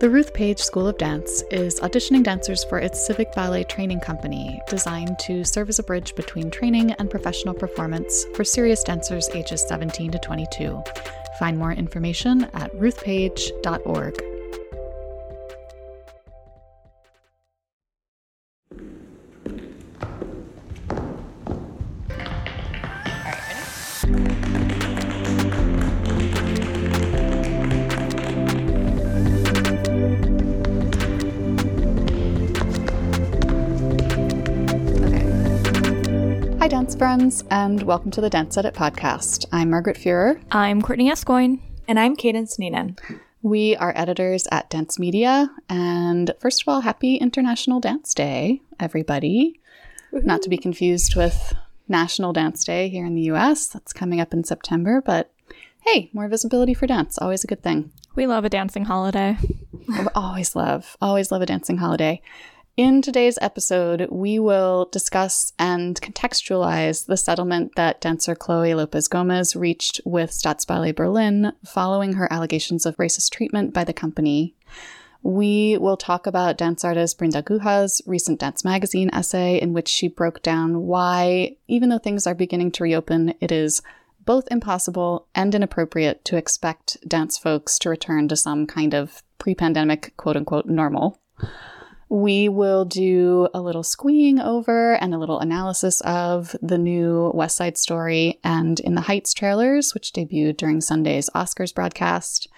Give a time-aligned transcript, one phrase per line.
[0.00, 4.60] The Ruth Page School of Dance is auditioning dancers for its civic ballet training company,
[4.68, 9.64] designed to serve as a bridge between training and professional performance for serious dancers ages
[9.68, 10.82] 17 to 22.
[11.38, 14.33] Find more information at ruthpage.org.
[37.16, 39.46] friends, and welcome to the Dance Edit podcast.
[39.52, 40.42] I'm Margaret Fuhrer.
[40.50, 41.60] I'm Courtney Escoyne.
[41.86, 42.98] And I'm Cadence Neenan.
[43.40, 49.60] We are editors at Dance Media, and first of all, happy International Dance Day, everybody.
[50.10, 50.26] Woo-hoo.
[50.26, 51.54] Not to be confused with
[51.86, 53.68] National Dance Day here in the US.
[53.68, 55.30] That's coming up in September, but
[55.82, 57.92] hey, more visibility for dance, always a good thing.
[58.16, 59.38] We love a dancing holiday.
[60.16, 62.20] always love, always love a dancing holiday.
[62.76, 69.54] In today's episode, we will discuss and contextualize the settlement that dancer Chloe Lopes Gomes
[69.54, 74.56] reached with Staatsballett Berlin following her allegations of racist treatment by the company.
[75.22, 80.08] We will talk about dance artist Brinda Guha's recent Dance Magazine essay, in which she
[80.08, 83.82] broke down why, even though things are beginning to reopen, it is
[84.24, 89.54] both impossible and inappropriate to expect dance folks to return to some kind of pre
[89.54, 91.20] pandemic quote unquote normal.
[92.08, 97.56] We will do a little squeeing over and a little analysis of the new West
[97.56, 102.48] Side Story and In the Heights trailers, which debuted during Sunday's Oscars broadcast.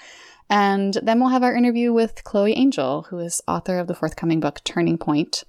[0.49, 4.41] And then we'll have our interview with Chloe Angyal, who is author of the forthcoming
[4.41, 5.45] book Turning Pointe.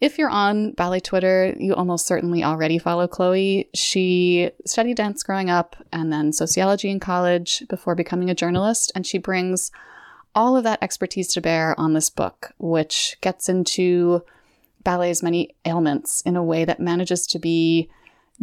[0.00, 3.68] If you're on ballet Twitter, you almost certainly already follow Chloe.
[3.74, 9.06] She studied dance growing up and then sociology in college before becoming a journalist, and
[9.06, 9.70] she brings
[10.34, 14.22] all of that expertise to bear on this book, which gets into
[14.84, 17.90] ballet's many ailments in a way that manages to be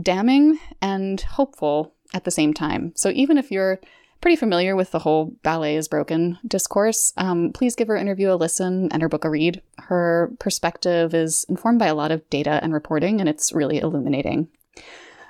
[0.01, 2.93] damning and hopeful at the same time.
[2.95, 3.79] So even if you're
[4.21, 8.35] pretty familiar with the whole ballet is broken discourse, um, please give her interview a
[8.35, 9.61] listen and her book a read.
[9.77, 14.47] Her perspective is informed by a lot of data and reporting, and it's really illuminating.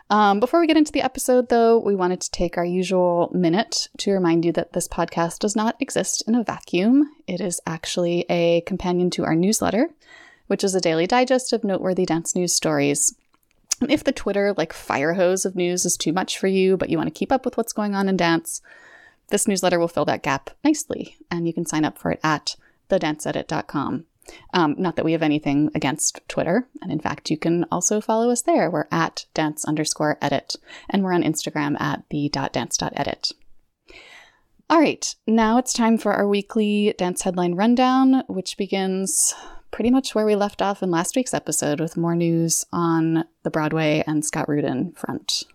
[0.09, 3.89] Um, before we get into the episode, though, we wanted to take our usual minute
[3.97, 7.11] to remind you that this podcast does not exist in a vacuum.
[7.27, 9.89] It is actually a companion to our newsletter,
[10.47, 13.15] which is a daily digest of noteworthy dance news stories.
[13.81, 16.89] And if the Twitter, like fire hose of news, is too much for you, but
[16.89, 18.61] you want to keep up with what's going on in dance,
[19.27, 22.55] this newsletter will fill that gap nicely, and you can sign up for it at
[22.89, 24.05] thedanceedit.com.
[24.53, 26.67] Um, not that we have anything against Twitter.
[26.81, 28.69] And in fact, you can also follow us there.
[28.69, 30.55] We're at dance underscore edit.
[30.89, 33.31] And we're on Instagram at the dance.edit.
[34.69, 39.33] All right, now it's time for our weekly dance headline rundown, which begins
[39.71, 43.49] pretty much where we left off in last week's episode with more news on the
[43.49, 45.45] Broadway and Scott Rudin front.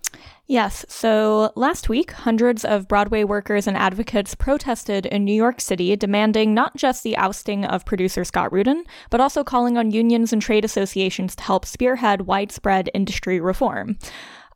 [0.53, 0.85] Yes.
[0.87, 6.53] So last week, hundreds of Broadway workers and advocates protested in New York City, demanding
[6.53, 10.63] not just the ousting of producer Scott Rudin, but also calling on unions and trade
[10.63, 13.97] associations to help spearhead widespread industry reform.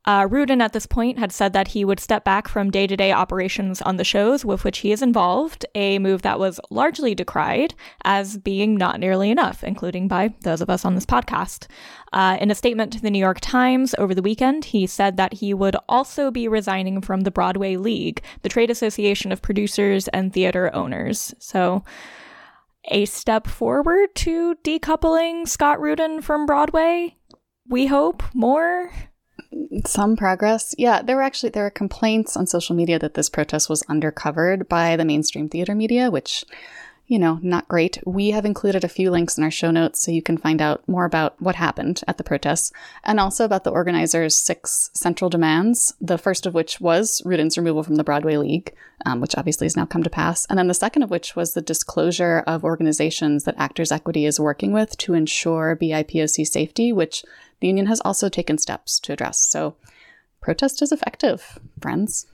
[0.06, 2.96] Uh, Rudin at this point had said that he would step back from day to
[2.96, 7.12] day operations on the shows with which he is involved, a move that was largely
[7.12, 7.74] decried
[8.04, 11.66] as being not nearly enough, including by those of us on this podcast.
[12.12, 15.34] Uh, in a statement to the New York Times over the weekend, he said that
[15.34, 20.32] he would also be resigning from the Broadway League, the trade association of producers and
[20.32, 21.34] theater owners.
[21.40, 21.82] So,
[22.88, 27.16] a step forward to decoupling Scott Rudin from Broadway.
[27.68, 28.92] We hope more
[29.84, 30.74] some progress.
[30.78, 34.68] Yeah, there were actually there were complaints on social media that this protest was undercovered
[34.68, 36.44] by the mainstream theater media, which
[37.08, 37.98] you know, not great.
[38.04, 40.86] We have included a few links in our show notes so you can find out
[40.88, 42.72] more about what happened at the protests
[43.04, 47.84] and also about the organizers' six central demands, the first of which was Rudin's removal
[47.84, 48.74] from the Broadway League,
[49.04, 50.46] um, which obviously has now come to pass.
[50.46, 54.41] And then the second of which was the disclosure of organizations that Actors Equity is
[54.41, 57.24] working with to ensure BIPOC safety, which
[57.60, 59.48] the union has also taken steps to address.
[59.48, 59.76] So
[60.41, 62.26] protest is effective, friends.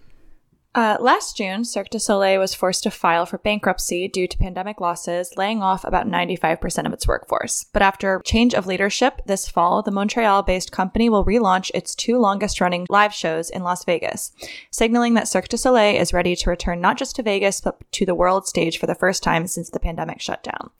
[0.74, 4.80] Uh, last June, Cirque du Soleil was forced to file for bankruptcy due to pandemic
[4.80, 7.66] losses, laying off about 95% of its workforce.
[7.74, 11.94] But after a change of leadership this fall, the Montreal based company will relaunch its
[11.94, 14.32] two longest running live shows in Las Vegas,
[14.70, 18.06] signaling that Cirque du Soleil is ready to return not just to Vegas, but to
[18.06, 20.70] the world stage for the first time since the pandemic shutdown.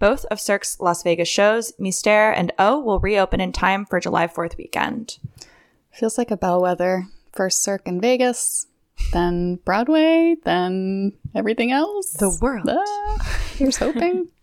[0.00, 4.26] Both of Cirque's Las Vegas shows, Mystère and O, will reopen in time for July
[4.26, 5.18] 4th weekend.
[5.92, 7.06] Feels like a bellwether.
[7.32, 8.66] First Cirque in Vegas,
[9.12, 12.12] then Broadway, then everything else.
[12.12, 12.68] The world.
[12.68, 14.28] Ah, here's hoping.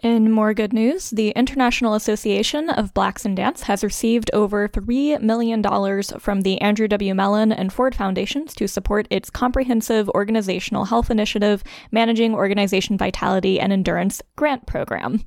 [0.00, 5.20] In more good news, the International Association of Blacks in Dance has received over $3
[5.20, 5.60] million
[6.20, 7.14] from the Andrew W.
[7.16, 13.72] Mellon and Ford Foundations to support its comprehensive organizational health initiative, Managing Organization Vitality and
[13.72, 15.24] Endurance grant program.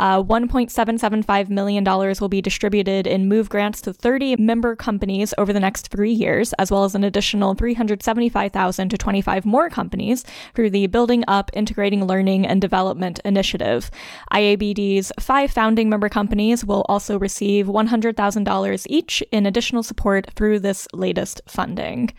[0.00, 5.60] Uh, $1.775 million will be distributed in MOVE grants to 30 member companies over the
[5.60, 10.24] next three years, as well as an additional 375000 to 25 more companies
[10.54, 13.90] through the Building Up Integrating Learning and Development Initiative.
[14.32, 20.88] IABD's five founding member companies will also receive $100,000 each in additional support through this
[20.94, 22.10] latest funding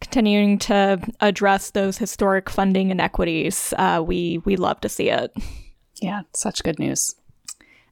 [0.00, 3.72] continuing to address those historic funding inequities.
[3.78, 5.34] Uh, we we love to see it.
[6.04, 7.14] Yeah, such good news.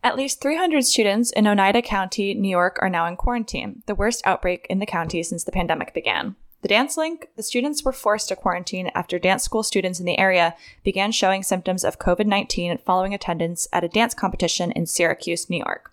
[0.05, 4.21] At least 300 students in Oneida County, New York, are now in quarantine, the worst
[4.27, 6.37] outbreak in the county since the pandemic began.
[6.61, 10.19] The Dance Link, the students were forced to quarantine after dance school students in the
[10.19, 10.55] area
[10.85, 15.59] began showing symptoms of COVID 19 following attendance at a dance competition in Syracuse, New
[15.59, 15.91] York.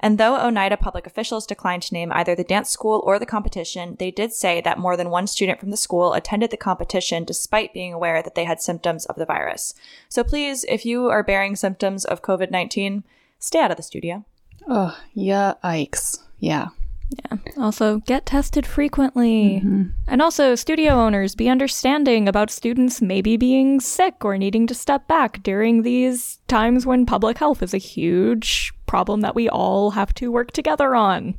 [0.00, 3.96] And though Oneida public officials declined to name either the dance school or the competition,
[3.98, 7.74] they did say that more than one student from the school attended the competition despite
[7.74, 9.74] being aware that they had symptoms of the virus.
[10.08, 13.04] So please, if you are bearing symptoms of COVID 19,
[13.38, 14.24] stay out of the studio.
[14.68, 16.18] Oh, yeah, Ikes.
[16.38, 16.68] Yeah.
[17.10, 17.38] Yeah.
[17.56, 19.60] Also, get tested frequently.
[19.60, 19.84] Mm-hmm.
[20.06, 25.08] And also, studio owners, be understanding about students maybe being sick or needing to step
[25.08, 30.12] back during these times when public health is a huge problem that we all have
[30.14, 31.34] to work together on.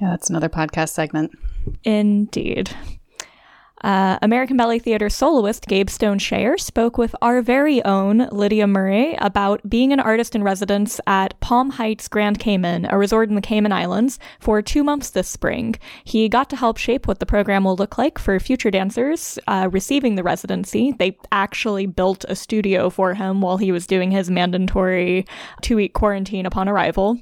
[0.00, 1.32] Yeah, that's another podcast segment.
[1.84, 2.70] Indeed.
[3.86, 9.14] Uh, American Ballet Theater soloist Gabe Stone Shayer spoke with our very own Lydia Murray
[9.20, 13.40] about being an artist in residence at Palm Heights Grand Cayman, a resort in the
[13.40, 15.76] Cayman Islands, for two months this spring.
[16.02, 19.68] He got to help shape what the program will look like for future dancers uh,
[19.70, 20.92] receiving the residency.
[20.98, 25.26] They actually built a studio for him while he was doing his mandatory
[25.62, 27.20] two week quarantine upon arrival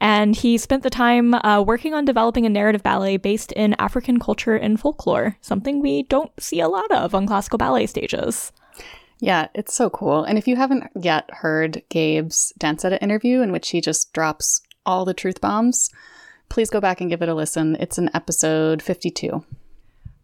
[0.00, 4.18] and he spent the time uh, working on developing a narrative ballet based in African
[4.18, 8.52] culture and folklore, something we don't see a lot of on classical ballet stages.
[9.20, 10.24] Yeah, it's so cool.
[10.24, 14.62] And if you haven't yet heard Gabe's Dance Edit interview, in which he just drops
[14.86, 15.90] all the truth bombs,
[16.48, 17.76] please go back and give it a listen.
[17.78, 19.44] It's in episode 52.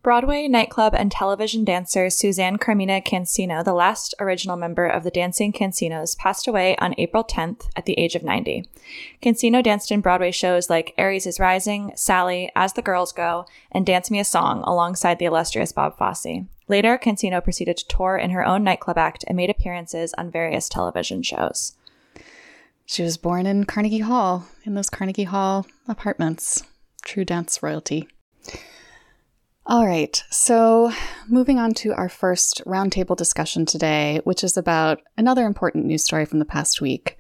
[0.07, 5.53] Broadway, nightclub, and television dancer Suzanne Carmina Cansino, the last original member of the Dancing
[5.53, 8.69] Cansinos, passed away on April 10th at the age of 90.
[9.21, 13.85] Cansino danced in Broadway shows like Aries is Rising, Sally, As the Girls Go, and
[13.85, 16.45] Dance Me a Song alongside the illustrious Bob Fosse.
[16.69, 20.69] Later, Cansino proceeded to tour in her own nightclub act and made appearances on various
[20.69, 21.73] television shows.
[22.85, 26.63] She was born in Carnegie Hall, in those Carnegie Hall apartments.
[27.03, 28.09] True dance royalty.
[29.69, 30.93] All right, so
[31.27, 36.25] moving on to our first roundtable discussion today, which is about another important news story
[36.25, 37.19] from the past week.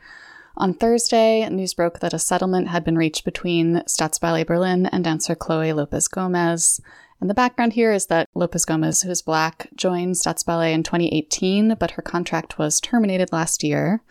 [0.56, 5.34] On Thursday, news broke that a settlement had been reached between Staatsballett Berlin and dancer
[5.34, 6.80] Chloe Lopes Gomes.
[7.20, 11.74] And the background here is that Lopes Gomes, who is black, joined Staatsballett in 2018,
[11.80, 14.02] but her contract was terminated last year.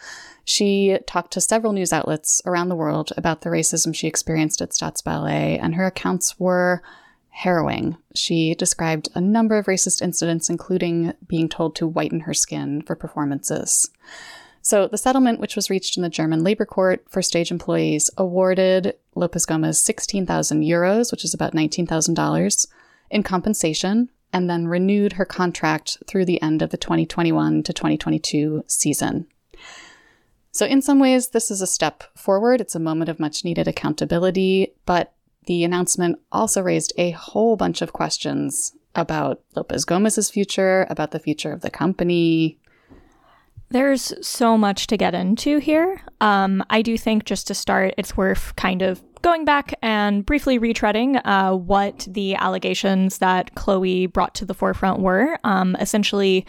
[0.43, 4.71] She talked to several news outlets around the world about the racism she experienced at
[4.71, 6.83] Staatsballett, and her accounts were
[7.35, 7.97] harrowing.
[8.15, 12.95] She described a number of racist incidents, including being told to whiten her skin for
[12.95, 13.91] performances.
[14.61, 18.95] So, the settlement, which was reached in the German labor court for stage employees, awarded
[19.15, 22.67] Lopes Gomes 16,000 euros, which is about $19,000,
[23.11, 28.63] in compensation, and then renewed her contract through the end of the 2021 to 2022
[28.65, 29.27] season.
[30.51, 32.61] So, in some ways, this is a step forward.
[32.61, 35.11] It's a moment of much needed accountability, but
[35.45, 41.19] the announcement also raised a whole bunch of questions about Lopes Gomes's future, about the
[41.19, 42.57] future of the company.
[43.69, 46.01] There's so much to get into here.
[46.21, 50.59] Um, I do think, just to start, it's worth kind of going back and briefly
[50.59, 55.39] retreading uh, what the allegations that Chloe brought to the forefront were.
[55.43, 56.45] Um, essentially,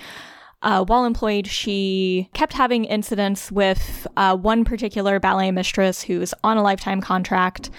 [0.63, 6.59] uh, while employed, she kept having incidents with uh, one particular ballet mistress who's on
[6.59, 7.71] a lifetime contract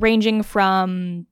[0.00, 1.26] ranging from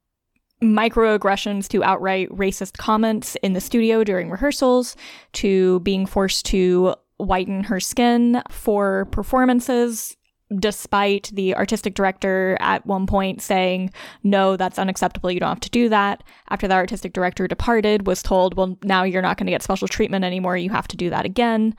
[0.62, 4.96] microaggressions to outright racist comments in the studio during rehearsals
[5.32, 10.16] to being forced to whiten her skin for performances
[10.58, 13.90] despite the artistic director at one point saying
[14.22, 15.30] no that's unacceptable.
[15.30, 16.22] You don't have to do that.
[16.50, 19.88] After the artistic director departed was told well now you're not going to get special
[19.88, 20.56] treatment anymore.
[20.56, 21.74] You have to do that again.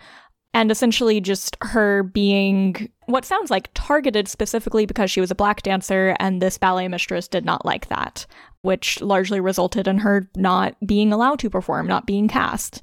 [0.53, 5.61] And essentially just her being what sounds like targeted specifically because she was a black
[5.61, 8.25] dancer, and this ballet mistress did not like that,
[8.61, 12.81] which largely resulted in her not being allowed to perform, not being cast.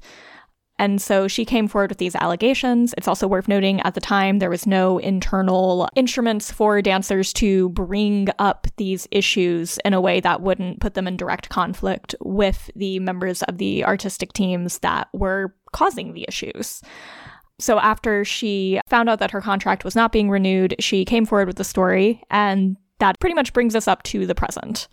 [0.79, 2.95] And so she came forward with these allegations.
[2.97, 7.69] It's also worth noting at the time there was no internal instruments for dancers to
[7.69, 12.71] bring up these issues in a way that wouldn't put them in direct conflict with
[12.75, 16.81] the members of the artistic teams that were causing the issues.
[17.59, 21.47] So after she found out that her contract was not being renewed, she came forward
[21.47, 24.87] with the story and that pretty much brings us up to the present.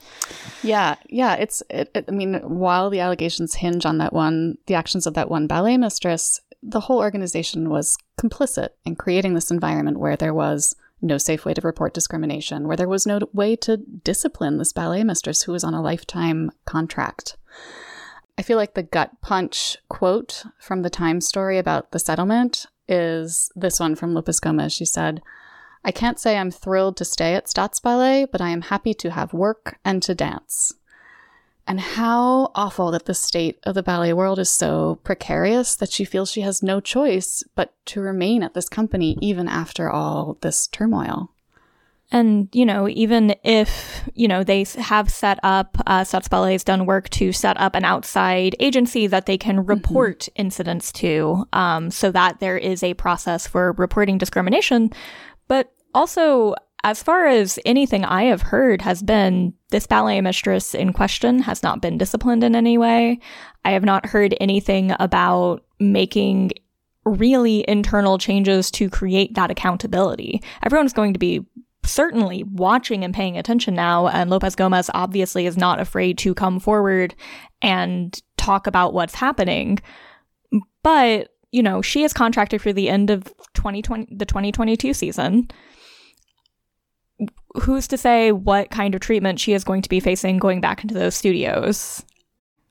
[0.62, 1.34] Yeah, yeah.
[1.34, 5.14] It's, it, it, I mean, while the allegations hinge on that one, the actions of
[5.14, 10.34] that one ballet mistress, the whole organization was complicit in creating this environment where there
[10.34, 14.72] was no safe way to report discrimination, where there was no way to discipline this
[14.72, 17.36] ballet mistress who was on a lifetime contract.
[18.40, 23.52] I feel like the gut punch quote from the Time story about the settlement is
[23.54, 24.72] this one from Lopes Gomes.
[24.72, 25.20] She said,
[25.84, 29.34] I can't say I'm thrilled to stay at Staatsballett, but I am happy to have
[29.34, 30.72] work and to dance.
[31.66, 36.06] And how awful that the state of the ballet world is so precarious that she
[36.06, 40.66] feels she has no choice but to remain at this company even after all this
[40.66, 41.30] turmoil.
[42.12, 46.84] And, you know, even if, you know, they have set up, uh, Staatsballett has done
[46.84, 49.68] work to set up an outside agency that they can mm-hmm.
[49.68, 50.40] report mm-hmm.
[50.42, 54.90] incidents to, um, so that there is a process for reporting discrimination.
[55.46, 60.92] But also, as far as anything I have heard has been this ballet mistress in
[60.92, 63.20] question has not been disciplined in any way.
[63.64, 66.52] I have not heard anything about making
[67.04, 70.42] really internal changes to create that accountability.
[70.62, 71.46] Everyone's going to be
[71.84, 76.60] certainly watching and paying attention now, and Lopes Gomes obviously is not afraid to come
[76.60, 77.14] forward
[77.62, 79.78] and talk about what's happening.
[80.82, 85.48] But you know, she is contracted for the end of 2020, the 2022 season.
[87.54, 90.82] Who's to say what kind of treatment she is going to be facing going back
[90.82, 92.04] into those studios?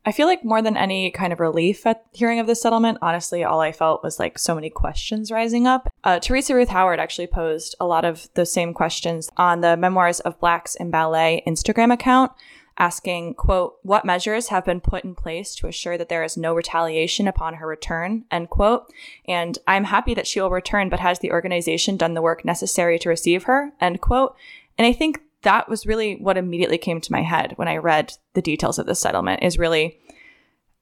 [0.05, 3.43] I feel like more than any kind of relief at hearing of this settlement, honestly,
[3.43, 5.91] all I felt was like so many questions rising up.
[6.03, 10.21] Uh, Theresa Ruth Howard actually posed a lot of the same questions on the Memoirs
[10.21, 12.31] of Blacks in Ballet Instagram account,
[12.77, 16.53] asking, quote, what measures have been put in place to assure that there is no
[16.53, 18.89] retaliation upon her return, end quote.
[19.27, 22.97] And I'm happy that she will return, but has the organization done the work necessary
[22.99, 24.35] to receive her, end quote.
[24.77, 28.13] And I think that was really what immediately came to my head when I read
[28.33, 29.99] the details of this settlement is really,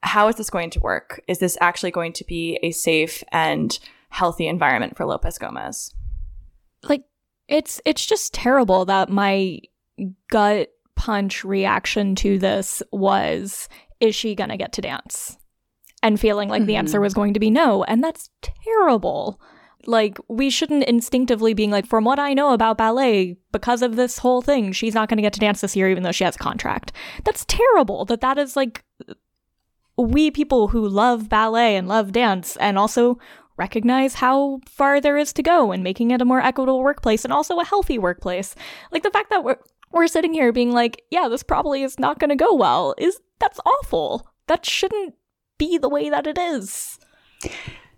[0.03, 1.21] how is this going to work?
[1.27, 3.77] Is this actually going to be a safe and
[4.09, 5.93] healthy environment for Lopes Gomes?
[6.83, 7.03] Like,
[7.47, 9.59] it's it's just terrible that my
[10.29, 15.37] gut punch reaction to this was is she going to get to dance?
[16.03, 16.67] And feeling like mm-hmm.
[16.67, 17.83] the answer was going to be no.
[17.83, 19.41] And that's terrible.
[19.87, 24.19] Like, we shouldn't instinctively being like, from what I know about ballet, because of this
[24.19, 26.35] whole thing, she's not going to get to dance this year, even though she has
[26.35, 26.91] a contract.
[27.23, 28.83] That's terrible that that is like,
[29.97, 33.17] we people who love ballet and love dance and also
[33.57, 37.33] recognize how far there is to go in making it a more equitable workplace and
[37.33, 38.53] also a healthy workplace.
[38.91, 39.57] Like the fact that we're
[39.91, 42.93] we're sitting here being like, yeah, this probably is not going to go well.
[42.97, 44.29] Is that's awful.
[44.47, 45.15] That shouldn't
[45.57, 46.99] be the way that it is.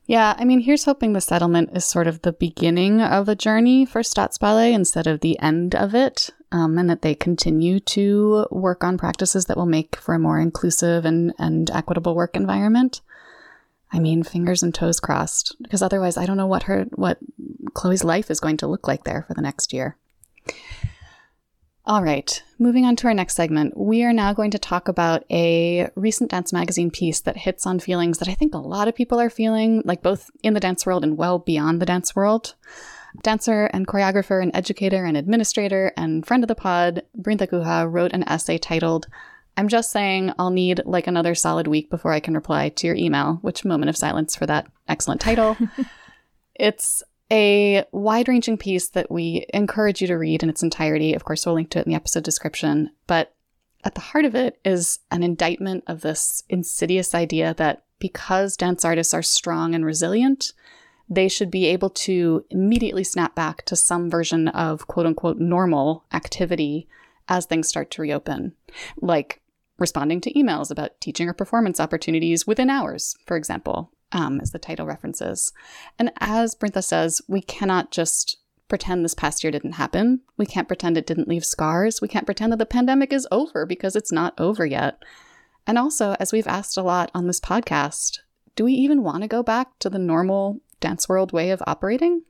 [0.10, 3.86] Yeah, I mean, here's hoping the settlement is sort of the beginning of a journey
[3.86, 8.84] for Staatsballett instead of the end of it, um, and that they continue to work
[8.84, 13.02] on practices that will make for a more inclusive and, and equitable work environment.
[13.92, 17.20] I mean, fingers and toes crossed, because otherwise, I don't know what her what
[17.76, 19.96] Chloe's life is going to look like there for the next year.
[21.90, 25.24] All right, moving on to our next segment, we are now going to talk about
[25.32, 28.94] a recent dance magazine piece that hits on feelings that I think a lot of
[28.94, 32.54] people are feeling, like both in the dance world and well beyond the dance world.
[33.24, 38.14] Dancer and choreographer and educator and administrator and friend of the pod, Brinda Guha, wrote
[38.14, 39.08] an essay titled,
[39.58, 42.98] I'm just saying I'll need like another solid week before I can reply to your
[42.98, 45.58] email, which moment of silence for that excellent title.
[46.54, 51.14] it's a wide ranging piece that we encourage you to read in its entirety.
[51.14, 52.92] Of course, we'll link to it in the episode description.
[53.08, 53.34] But
[53.84, 58.84] at the heart of it is an indictment of this insidious idea that because dance
[58.84, 60.54] artists are strong and resilient,
[61.10, 66.06] they should be able to immediately snap back to some version of quote unquote normal
[66.14, 66.88] activity
[67.28, 68.54] as things start to reopen,
[69.02, 69.42] like
[69.78, 74.60] responding to emails about teaching or performance opportunities within hours, for example, um, as the
[74.60, 75.52] title references.
[75.98, 78.38] And as Brinda says, we cannot just
[78.68, 80.22] pretend this past year didn't happen.
[80.38, 82.02] We can't pretend it didn't leave scars.
[82.02, 85.04] We can't pretend that the pandemic is over because it's not over yet.
[85.66, 88.20] And also, as we've asked a lot on this podcast,
[88.56, 92.24] do we even want to go back to the normal dance world way of operating?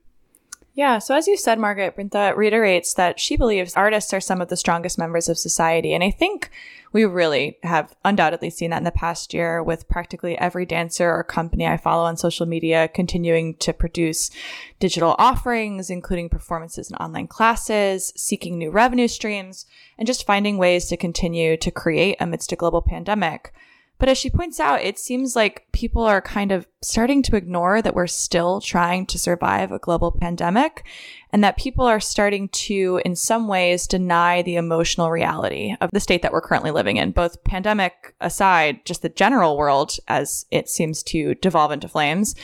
[0.80, 4.48] Yeah, so as you said, Margaret, Brinda reiterates that she believes artists are some of
[4.48, 5.94] the strongest members of society.
[5.94, 6.50] And I think
[6.94, 11.22] we really have undoubtedly seen that in the past year with practically every dancer or
[11.26, 14.32] company I follow on social media continuing to produce
[14.80, 19.66] digital offerings, including performances and online classes, seeking new revenue streams,
[19.98, 23.52] and just finding ways to continue to create amidst a global pandemic.
[24.00, 27.82] But as she points out, it seems like people are kind of starting to ignore
[27.82, 30.86] that we're still trying to survive a global pandemic
[31.34, 36.00] and that people are starting to, in some ways, deny the emotional reality of the
[36.00, 40.70] state that we're currently living in, both pandemic aside, just the general world as it
[40.70, 42.36] seems to devolve into flames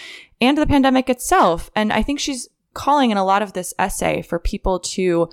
[0.41, 1.71] and the pandemic itself.
[1.73, 5.29] And I think she's calling in a lot of this essay for people to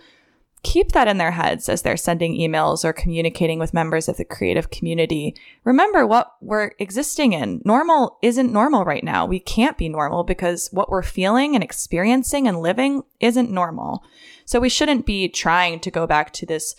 [0.62, 4.24] keep that in their heads as they're sending emails or communicating with members of the
[4.24, 5.34] creative community.
[5.64, 7.60] Remember what we're existing in.
[7.64, 9.26] Normal isn't normal right now.
[9.26, 14.04] We can't be normal because what we're feeling and experiencing and living isn't normal.
[14.44, 16.76] So we shouldn't be trying to go back to this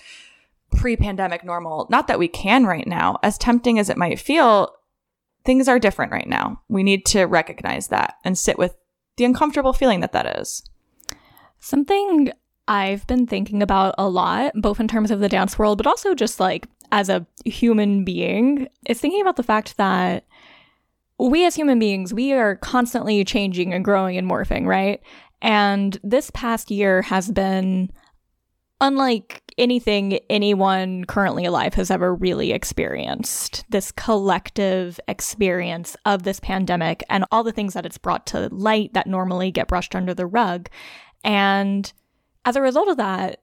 [0.72, 1.88] pre-pandemic normal.
[1.90, 3.20] Not that we can right now.
[3.22, 4.74] As tempting as it might feel,
[5.44, 6.62] things are different right now.
[6.70, 8.76] We need to recognize that and sit with
[9.18, 10.64] the uncomfortable feeling that that is.
[11.60, 12.32] Something
[12.68, 16.16] I've been thinking about a lot, both in terms of the dance world, but also
[16.16, 20.26] just like as a human being, is thinking about the fact that
[21.20, 25.02] we as human beings, we are constantly changing and growing and morphing, right?
[25.42, 27.92] And this past year has been
[28.82, 33.64] unlike anything anyone currently alive has ever really experienced.
[33.70, 38.94] This collective experience of this pandemic and all the things that it's brought to light
[38.94, 40.70] that normally get brushed under the rug.
[41.24, 41.92] And
[42.46, 43.42] as a result of that,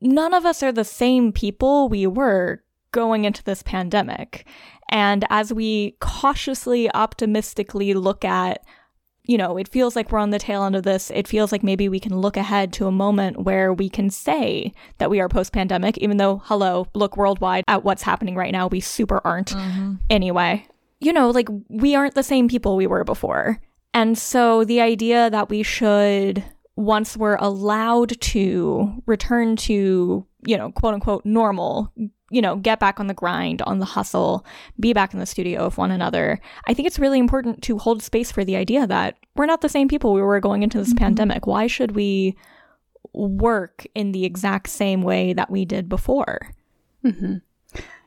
[0.00, 4.46] none of us are the same people we were going into this pandemic.
[4.88, 8.64] And as we cautiously, optimistically look at,
[9.24, 11.10] you know, it feels like we're on the tail end of this.
[11.10, 14.72] It feels like maybe we can look ahead to a moment where we can say
[14.98, 18.68] that we are post pandemic, even though, hello, look worldwide at what's happening right now.
[18.68, 19.94] We super aren't mm-hmm.
[20.10, 20.66] anyway.
[21.00, 23.60] You know, like we aren't the same people we were before.
[23.94, 26.44] And so the idea that we should
[26.76, 31.92] once we're allowed to return to, you know, quote unquote normal,
[32.30, 34.44] you know, get back on the grind, on the hustle,
[34.80, 38.02] be back in the studio with one another, I think it's really important to hold
[38.02, 40.88] space for the idea that we're not the same people we were going into this
[40.88, 41.04] mm-hmm.
[41.04, 41.46] pandemic.
[41.46, 42.36] Why should we
[43.12, 46.50] work in the exact same way that we did before?
[47.04, 47.36] Mm-hmm.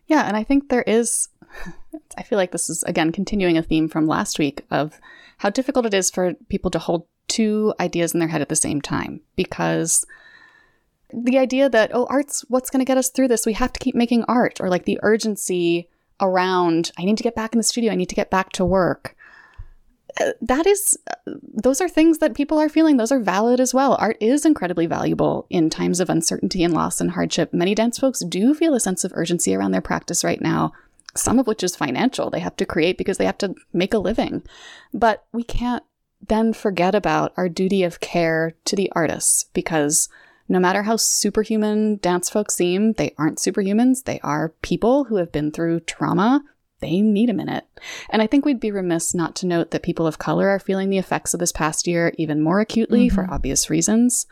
[0.07, 0.27] Yeah.
[0.27, 1.29] And I think there is,
[2.17, 4.99] I feel like this is, again, continuing a theme from last week of
[5.37, 8.55] how difficult it is for people to hold two ideas in their head at the
[8.55, 10.05] same time because
[11.13, 13.79] the idea that, oh, art's what's going to get us through this, we have to
[13.79, 17.63] keep making art, or like the urgency around, I need to get back in the
[17.63, 19.15] studio, I need to get back to work.
[20.19, 22.97] Uh, that is, uh, those are things that people are feeling.
[22.97, 23.95] Those are valid as well.
[23.99, 27.53] Art is incredibly valuable in times of uncertainty and loss and hardship.
[27.53, 30.71] Many dance folks do feel a sense of urgency around their practice right now,
[31.15, 32.29] some of which is financial.
[32.29, 34.43] They have to create because they have to make a living.
[34.91, 35.83] But we can't
[36.27, 40.09] then forget about our duty of care to the artists because
[40.49, 44.03] no matter how superhuman dance folks seem, they aren't superhumans.
[44.05, 46.43] They are people who have been through trauma.
[46.79, 47.65] They need a minute.
[48.09, 50.89] And I think we'd be remiss not to note that people of color are feeling
[50.89, 53.15] the effects of this past year even more acutely mm-hmm.
[53.15, 54.25] for obvious reasons.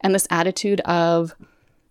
[0.00, 1.34] And this attitude of,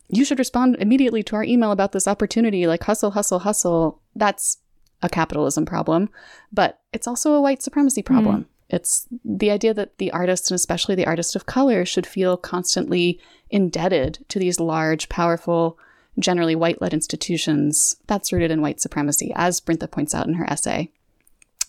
[0.09, 4.57] you should respond immediately to our email about this opportunity, like hustle, hustle, hustle, that's
[5.01, 6.09] a capitalism problem.
[6.51, 8.43] But it's also a white supremacy problem.
[8.43, 8.45] Mm.
[8.71, 13.19] It's the idea that the artist, and especially the artist of color, should feel constantly
[13.49, 15.77] indebted to these large, powerful,
[16.17, 17.97] generally white led institutions.
[18.07, 20.91] That's rooted in white supremacy, as Brinda points out in her essay.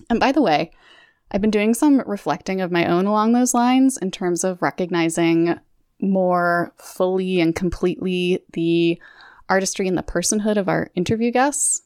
[0.09, 0.71] And by the way,
[1.33, 5.59] I've been doing some reflecting of my own along those lines in terms of recognizing
[6.01, 9.01] more fully and completely the
[9.49, 11.83] artistry and the personhood of our interview guests.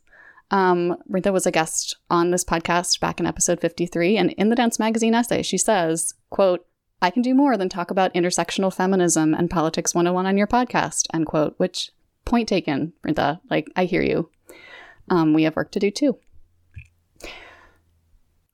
[0.51, 4.57] Um, Rita was a guest on this podcast back in episode 53, and in the
[4.57, 6.67] Dance Magazine essay, she says, quote,
[7.03, 11.07] I can do more than talk about intersectional feminism and politics 101 on your podcast,
[11.13, 11.91] end quote, which
[12.25, 13.41] point taken, Rita.
[13.51, 14.31] Like, I hear you.
[15.09, 16.19] Um, we have work to do too.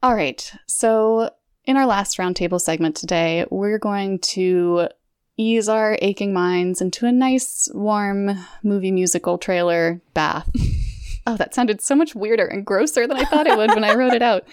[0.03, 0.53] All right.
[0.67, 1.31] So,
[1.65, 4.89] in our last roundtable segment today, we're going to
[5.37, 8.31] ease our aching minds into a nice, warm
[8.63, 10.51] movie musical trailer bath.
[11.27, 13.95] oh, that sounded so much weirder and grosser than I thought it would when I
[13.95, 14.45] wrote it out.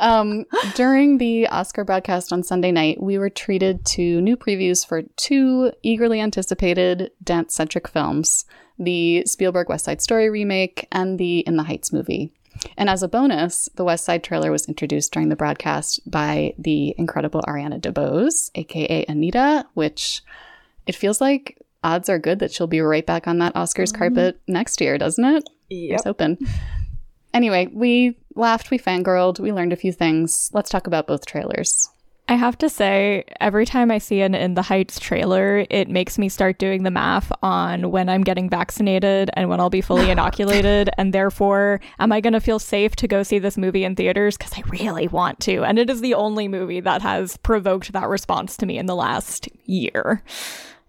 [0.00, 5.02] Um, during the Oscar broadcast on Sunday night, we were treated to new previews for
[5.16, 8.44] two eagerly anticipated dance centric films
[8.76, 12.32] the Spielberg West Side Story remake and the In the Heights movie.
[12.76, 16.94] And as a bonus, the West Side trailer was introduced during the broadcast by the
[16.98, 20.22] incredible Ariana DeBose, aka Anita, which
[20.86, 23.98] it feels like odds are good that she'll be right back on that Oscars mm-hmm.
[23.98, 25.48] carpet next year, doesn't it?
[25.70, 25.90] Yep.
[25.90, 26.38] Here's hoping.
[27.32, 30.50] Anyway, we laughed, we fangirled, we learned a few things.
[30.52, 31.90] Let's talk about both trailers.
[32.26, 36.16] I have to say, every time I see an In the Heights trailer, it makes
[36.16, 40.08] me start doing the math on when I'm getting vaccinated and when I'll be fully
[40.10, 40.88] inoculated.
[40.96, 44.38] and therefore, am I going to feel safe to go see this movie in theaters?
[44.38, 45.64] Because I really want to.
[45.64, 48.96] And it is the only movie that has provoked that response to me in the
[48.96, 50.22] last year.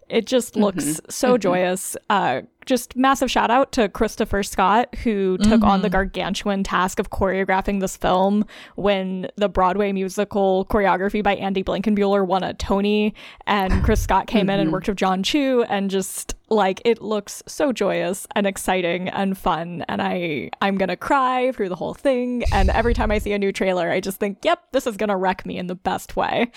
[0.08, 0.62] It just mm-hmm.
[0.62, 1.10] looks mm-hmm.
[1.10, 1.40] so mm-hmm.
[1.40, 1.96] joyous.
[2.08, 5.64] Uh, just massive shout out to Christopher Scott, who took mm-hmm.
[5.64, 5.92] on the mm-hmm.
[5.92, 12.42] gargantuan task of choreographing this film when the Broadway musical choreography by Andy Blankenbuehler won
[12.42, 13.14] a Tony.
[13.46, 14.72] And Chris Scott came in and mm-hmm.
[14.72, 19.84] worked with Jon Chu, and just like it looks so joyous and exciting and fun.
[19.88, 22.44] And I I'm gonna cry through the whole thing.
[22.52, 25.16] And every time I see a new trailer, I just think, yep, this is gonna
[25.16, 26.50] wreck me in the best way.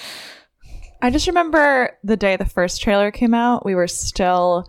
[1.02, 4.68] I just remember the day the first trailer came out, we were still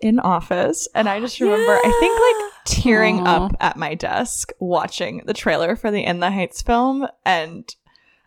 [0.00, 1.80] in office and I just remember yeah.
[1.84, 3.26] I think like tearing Aww.
[3.26, 7.74] up at my desk watching the trailer for the In the Heights film and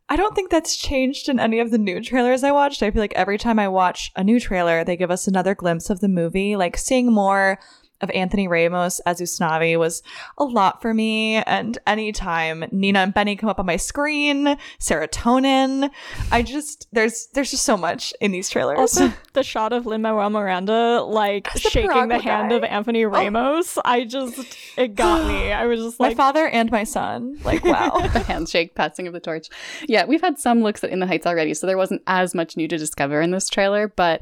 [0.07, 2.83] I don't think that's changed in any of the new trailers I watched.
[2.83, 5.89] I feel like every time I watch a new trailer, they give us another glimpse
[5.89, 7.57] of the movie, like seeing more
[8.01, 10.03] of Anthony Ramos as Usnavi was
[10.37, 11.35] a lot for me.
[11.35, 15.89] And anytime Nina and Benny come up on my screen, serotonin,
[16.31, 18.79] I just there's there's just so much in these trailers.
[18.79, 22.55] Also, the shot of Lin Manuel Miranda like the shaking the hand guy.
[22.55, 23.09] of Anthony oh.
[23.09, 23.81] Ramos, oh.
[23.85, 25.51] I just it got me.
[25.51, 27.39] I was just like my father and my son.
[27.43, 29.49] Like wow, the handshake, passing of the torch.
[29.87, 32.57] Yeah, we've had some looks at In the Heights already, so there wasn't as much
[32.57, 34.21] new to discover in this trailer, but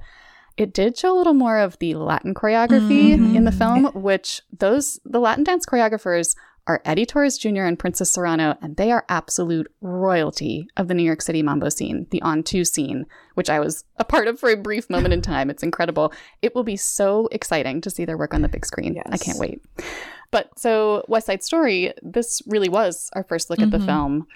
[0.57, 3.35] it did show a little more of the Latin choreography mm-hmm.
[3.35, 6.35] in the film, which those the Latin dance choreographers
[6.65, 7.63] are Eddie Torres Jr.
[7.63, 12.07] and Princess Serrano, and they are absolute royalty of the New York City mambo scene,
[12.11, 15.21] the on two scene, which I was a part of for a brief moment in
[15.21, 15.49] time.
[15.49, 16.13] It's incredible.
[16.41, 18.95] It will be so exciting to see their work on the big screen.
[18.95, 19.07] Yes.
[19.11, 19.61] I can't wait.
[20.31, 23.65] But so, West Side Story, this really was our first look mm-hmm.
[23.65, 23.85] at the mm-hmm.
[23.85, 24.27] film.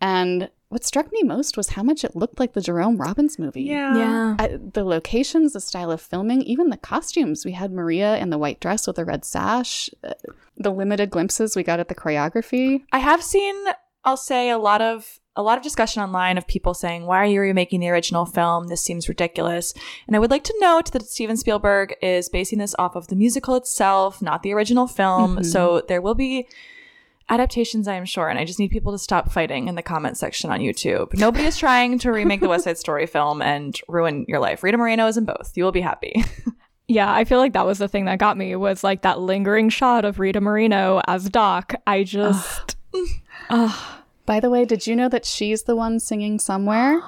[0.00, 3.62] And what struck me most was how much it looked like the Jerome Robbins movie.
[3.62, 3.96] Yeah.
[3.96, 4.36] Yeah.
[4.38, 7.44] I, the locations, the style of filming, even the costumes.
[7.44, 10.14] We had Maria in the white dress with a red sash, uh,
[10.56, 12.82] the limited glimpses we got at the choreography.
[12.92, 13.54] I have seen,
[14.04, 17.26] I'll say, a lot of a lot of discussion online of people saying, why are
[17.26, 18.68] you remaking the original film?
[18.68, 19.74] This seems ridiculous.
[20.06, 23.16] And I would like to note that Steven Spielberg is basing this off of the
[23.16, 25.34] musical itself, not the original film.
[25.34, 25.44] Mm-hmm.
[25.44, 26.48] So there will be
[27.28, 30.16] adaptations, I am sure, and I just need people to stop fighting in the comment
[30.16, 31.14] section on YouTube.
[31.14, 34.62] Nobody is trying to remake the West Side Story film and ruin your life.
[34.62, 35.52] Rita Moreno is in both.
[35.54, 36.24] You will be happy.
[36.88, 39.68] yeah, I feel like that was the thing that got me was like that lingering
[39.68, 41.74] shot of Rita Moreno as Doc.
[41.86, 42.76] I just.
[44.26, 47.02] By the way, did you know that she's the one singing somewhere?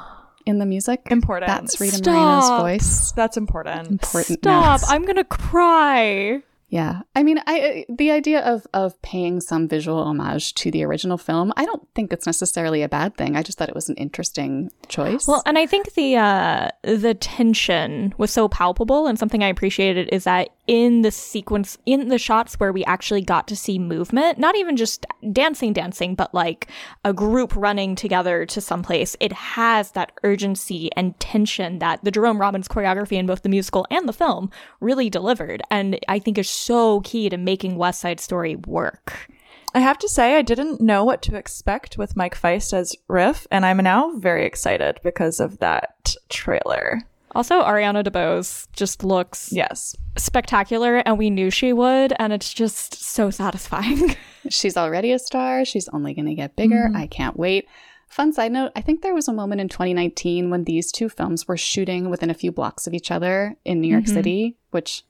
[0.47, 1.03] in the music.
[1.11, 1.49] Important.
[1.49, 2.15] That's Rita Stop.
[2.15, 3.13] Moreno's voice.
[3.13, 3.89] That's important.
[3.89, 4.39] Important.
[4.39, 4.81] Stop.
[4.89, 6.43] I'm going to cry.
[6.69, 7.01] Yeah.
[7.17, 11.53] I mean, I the idea of of paying some visual homage to the original film,
[11.57, 13.37] I don't think it's necessarily a bad thing.
[13.37, 15.27] I just thought it was an interesting choice.
[15.27, 20.11] Well, and I think the uh the tension was so palpable and something I appreciated
[20.13, 24.39] is that in the sequence in the shots where we actually got to see movement,
[24.39, 26.69] not even just dancing dancing, but like
[27.05, 32.41] a group running together to someplace, it has that urgency and tension that the Jerome
[32.41, 34.51] Robbins choreography in both the musical and the film
[34.81, 35.63] really delivered.
[35.71, 39.29] And I think is so key to making West Side Story work.
[39.75, 43.47] I have to say, I didn't know what to expect with Mike Faist as Riff,
[43.51, 47.03] and I'm now very excited because of that trailer.
[47.39, 53.01] Also, Ariana DeBose just looks yes spectacular, and we knew she would, and it's just
[53.01, 54.17] so satisfying.
[54.51, 55.65] She's already a star.
[55.65, 56.89] She's only going to get bigger.
[56.89, 56.97] Mm-hmm.
[56.97, 57.69] I can't wait.
[58.09, 61.47] Fun side note I think there was a moment in 2019 when these two films
[61.47, 64.15] were shooting within a few blocks of each other in New York mm-hmm.
[64.15, 65.05] City, which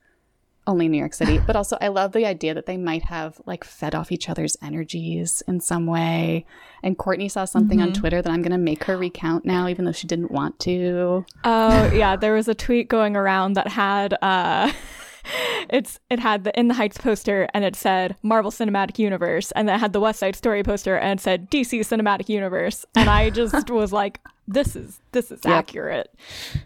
[0.68, 1.40] only New York City.
[1.44, 4.56] But also, I love the idea that they might have like fed off each other's
[4.62, 6.44] energies in some way.
[6.82, 7.88] And Courtney saw something mm-hmm.
[7.88, 10.60] on Twitter that I'm going to make her recount now, even though she didn't want
[10.60, 11.24] to.
[11.42, 12.14] Oh, yeah.
[12.14, 14.14] There was a tweet going around that had.
[14.22, 14.72] uh
[15.68, 19.68] it's it had the In the Heights poster and it said Marvel Cinematic Universe and
[19.68, 23.10] then it had the West Side Story poster and it said DC Cinematic Universe and
[23.10, 25.54] I just was like this is this is yep.
[25.54, 26.12] accurate.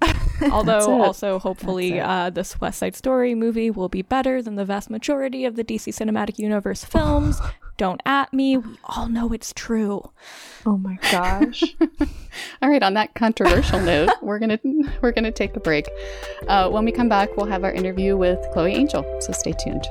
[0.50, 4.88] Although also hopefully uh, this West Side Story movie will be better than the vast
[4.88, 7.40] majority of the DC Cinematic Universe films.
[7.78, 8.58] Don't at me.
[8.58, 10.10] We all know it's true.
[10.66, 11.64] Oh my gosh.
[12.62, 14.60] all right, on that controversial note, we're gonna
[15.00, 15.88] we're gonna take a break.
[16.46, 19.22] Uh, when we come back, we'll have our interview with Chloe Angyal.
[19.22, 19.84] So stay tuned.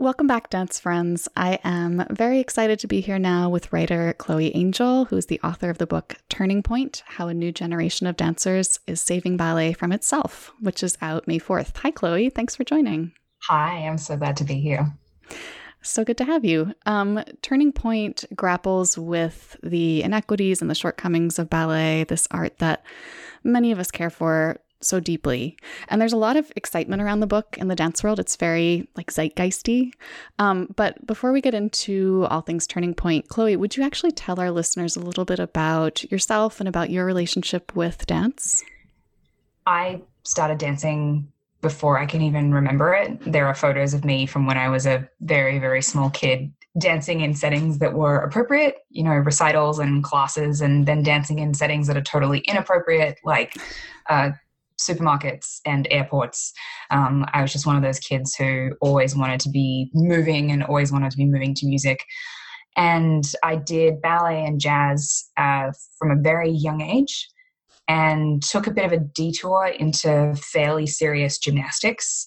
[0.00, 1.28] Welcome back, dance friends.
[1.36, 5.38] I am very excited to be here now with writer Chloe Angyal, who is the
[5.44, 9.74] author of the book Turning Pointe How a New Generation of Dancers is Saving Ballet
[9.74, 11.76] from Itself, which is out May 4th.
[11.76, 12.30] Hi, Chloe.
[12.30, 13.12] Thanks for joining.
[13.50, 14.90] Hi, I'm so glad to be here.
[15.82, 16.72] So good to have you.
[16.86, 22.86] Um, Turning Pointe grapples with the inequities and the shortcomings of ballet, this art that
[23.44, 25.56] many of us care for so deeply.
[25.88, 28.18] And there's a lot of excitement around the book in the dance world.
[28.18, 29.92] It's very like zeitgeisty.
[30.38, 34.40] Um, but before we get into all things Turning Pointe, Chloe, would you actually tell
[34.40, 38.62] our listeners a little bit about yourself and about your relationship with dance?
[39.66, 43.18] I started dancing before I can even remember it.
[43.30, 47.20] There are photos of me from when I was a very, very small kid dancing
[47.20, 51.86] in settings that were appropriate, you know, recitals and classes, and then dancing in settings
[51.88, 53.54] that are totally inappropriate, like
[54.08, 54.30] uh,
[54.80, 56.52] supermarkets and airports.
[56.90, 60.62] Um, I was just one of those kids who always wanted to be moving and
[60.62, 62.04] always wanted to be moving to music.
[62.76, 67.28] And I did ballet and jazz uh, from a very young age
[67.88, 72.26] and took a bit of a detour into fairly serious gymnastics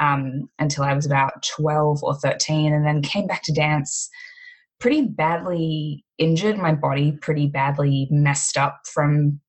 [0.00, 4.08] um, until I was about 12 or 13, and then came back to dance
[4.78, 9.40] pretty badly injured, my body pretty badly messed up from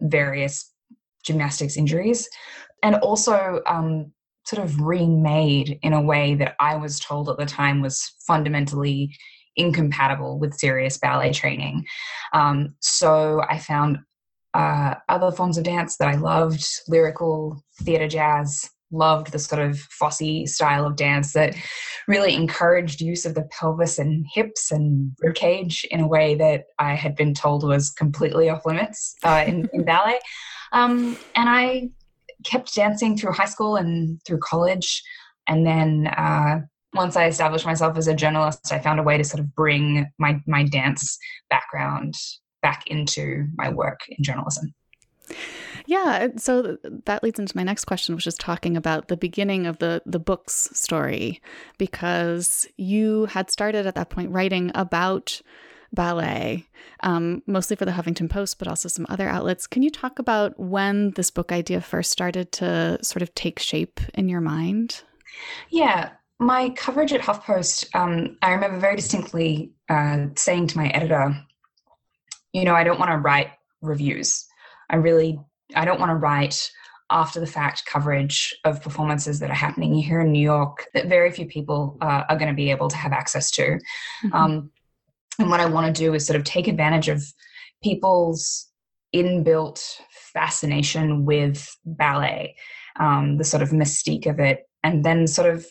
[0.00, 0.70] various
[1.24, 2.28] gymnastics injuries,
[2.82, 4.12] and also um,
[4.44, 9.14] sort of remade in a way that I was told at the time was fundamentally
[9.56, 11.86] incompatible with serious ballet training.
[12.32, 13.98] Um, so I found
[14.54, 19.78] uh, other forms of dance that I loved lyrical, theatre jazz, loved the sort of
[19.78, 21.54] Fosse style of dance that
[22.08, 26.94] really encouraged use of the pelvis and hips and ribcage in a way that I
[26.94, 30.18] had been told was completely off limits uh, in, in ballet.
[30.72, 31.90] Um, and I
[32.44, 35.02] kept dancing through high school and through college.
[35.46, 36.60] And then uh,
[36.94, 40.10] once I established myself as a journalist, I found a way to sort of bring
[40.18, 42.14] my, my dance background
[42.62, 44.74] back into my work in journalism.
[45.86, 49.78] Yeah, so that leads into my next question, which is talking about the beginning of
[49.78, 51.40] the the book's story,
[51.78, 55.40] because you had started at that point writing about
[55.92, 56.66] ballet,
[57.02, 59.66] um, mostly for the Huffington Post, but also some other outlets.
[59.66, 64.00] Can you talk about when this book idea first started to sort of take shape
[64.14, 65.02] in your mind?
[65.70, 71.36] Yeah, my coverage at HuffPost, um, I remember very distinctly uh, saying to my editor,
[72.52, 73.50] you know, I don't want to write
[73.82, 74.46] reviews.
[74.88, 75.38] I really,
[75.74, 76.70] I don't want to write
[77.10, 81.30] after the fact coverage of performances that are happening here in New York that very
[81.30, 83.62] few people uh, are going to be able to have access to.
[83.62, 84.32] Mm-hmm.
[84.32, 84.70] Um,
[85.40, 87.24] and what I want to do is sort of take advantage of
[87.82, 88.68] people's
[89.14, 89.82] inbuilt
[90.32, 92.54] fascination with ballet,
[92.98, 95.66] um, the sort of mystique of it, and then sort of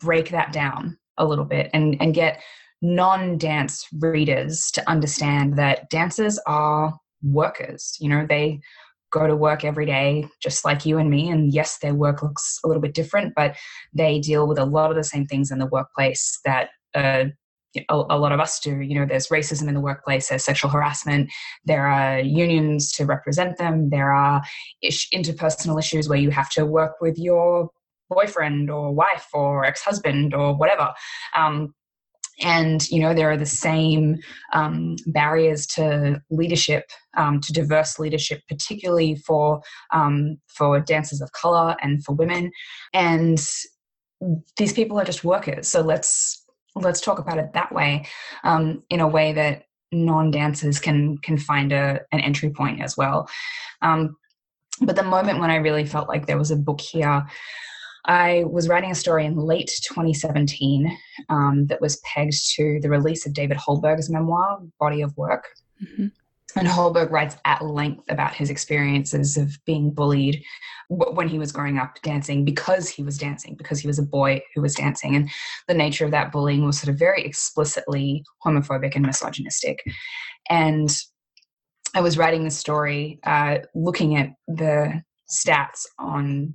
[0.00, 2.42] break that down a little bit and, and get
[2.82, 7.96] non dance readers to understand that dancers are workers.
[8.00, 8.60] You know, they
[9.12, 11.28] go to work every day just like you and me.
[11.28, 13.56] And yes, their work looks a little bit different, but
[13.92, 17.24] they deal with a lot of the same things in the workplace that uh,
[17.76, 18.80] a, a, lot of us do.
[18.80, 21.30] You know, there's racism in the workplace, there's sexual harassment,
[21.64, 24.42] there are unions to represent them, there are
[24.82, 27.70] ish, interpersonal issues where you have to work with your
[28.08, 30.92] boyfriend or wife or ex-husband or whatever.
[31.36, 31.74] Um,
[32.42, 34.16] and you know there are the same
[34.52, 39.60] um, barriers to leadership um, to diverse leadership particularly for
[39.92, 42.50] um, for dancers of color and for women
[42.94, 43.38] and
[44.56, 46.39] these people are just workers so let's
[46.74, 48.06] let's talk about it that way
[48.44, 53.28] um, in a way that non-dancers can can find a, an entry point as well
[53.82, 54.16] um,
[54.82, 57.26] but the moment when i really felt like there was a book here
[58.04, 60.96] i was writing a story in late 2017
[61.28, 65.48] um, that was pegged to the release of david hallberg's memoir body of work
[65.82, 66.06] mm-hmm.
[66.56, 70.42] And Hallberg writes at length about his experiences of being bullied
[70.88, 74.42] when he was growing up dancing because he was dancing, because he was a boy
[74.54, 75.14] who was dancing.
[75.14, 75.30] And
[75.68, 79.84] the nature of that bullying was sort of very explicitly homophobic and misogynistic.
[80.48, 80.90] And
[81.94, 86.54] I was writing this story uh, looking at the stats on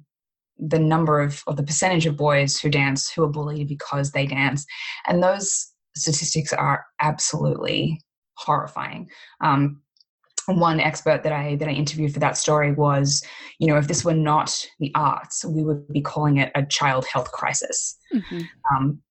[0.58, 4.26] the number of, or the percentage of boys who dance who are bullied because they
[4.26, 4.66] dance.
[5.08, 8.02] And those statistics are absolutely
[8.38, 9.10] horrifying.
[9.42, 9.82] Um,
[10.48, 13.24] one expert that I that I interviewed for that story was,
[13.60, 17.06] you know, if this were not the arts, we would be calling it a child
[17.12, 17.98] health crisis.
[18.14, 18.42] Mm-hmm.
[18.74, 19.02] Um,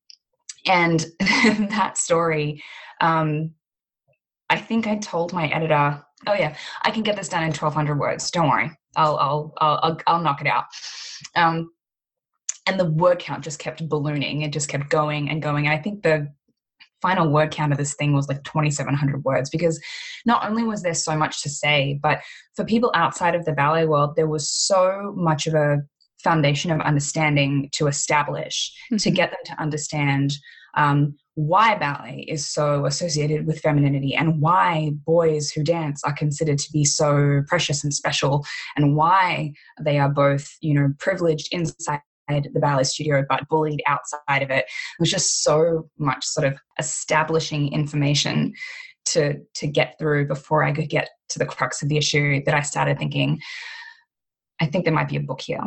[0.67, 2.63] and that story,
[3.01, 3.51] um,
[4.51, 7.75] I think I told my editor, "Oh yeah, I can get this done in twelve
[7.75, 8.31] hundred words.
[8.31, 10.65] Don't worry, I'll I'll I'll I'll, I'll knock it out."
[11.35, 11.71] Um,
[12.67, 14.43] and the word count just kept ballooning.
[14.43, 15.67] It just kept going and going.
[15.67, 16.33] And I think the
[17.05, 19.79] final word count of this thing was like 2,700 words because
[20.25, 22.23] not only was there so much to say, but
[22.57, 25.83] for people outside of the ballet world, there was so much of a
[26.23, 28.97] foundation of understanding to establish mm-hmm.
[28.97, 30.35] to get them to understand
[30.79, 36.59] um, why ballet is so associated with femininity and why boys who dance are considered
[36.59, 42.01] to be so precious and special and why they are both you know privileged inside
[42.29, 44.65] the ballet studio but bullied outside of it.
[44.65, 48.55] It was just so much sort of establishing information
[49.07, 52.55] to to get through before I could get to the crux of the issue that
[52.55, 53.41] I started thinking,
[54.61, 55.63] I think there might be a book here.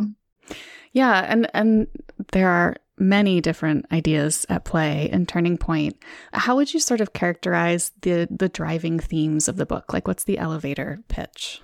[0.93, 1.87] Yeah, and and
[2.31, 6.01] there are many different ideas at play in Turning Pointe.
[6.33, 9.93] How would you sort of characterize the the driving themes of the book?
[9.93, 11.61] Like what's the elevator pitch?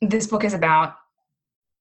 [0.00, 0.94] This book is about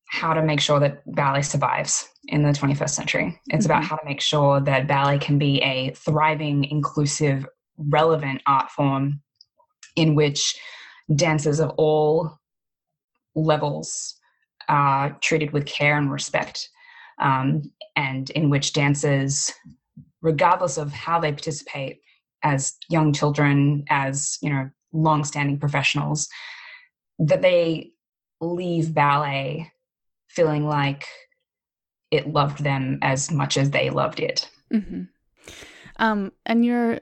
[0.10, 3.39] how to make sure that ballet survives in the 21st century.
[3.48, 3.72] It's mm-hmm.
[3.72, 7.45] about how to make sure that ballet can be a thriving, inclusive,
[7.78, 9.22] relevant art form
[9.95, 10.60] in which
[11.15, 12.39] dancers of all
[13.36, 14.15] levels
[14.67, 16.69] are treated with care and respect,
[17.19, 17.62] um,
[17.95, 19.52] and in which dancers,
[20.22, 22.02] regardless of how they participate
[22.43, 26.28] as young children, as you know, long-standing professionals,
[27.19, 27.91] that they
[28.41, 29.72] leave ballet
[30.30, 31.06] feeling like
[32.12, 34.50] it loved them as much as they loved it.
[34.74, 35.04] Mm-hmm.
[35.98, 37.00] Um, and you're,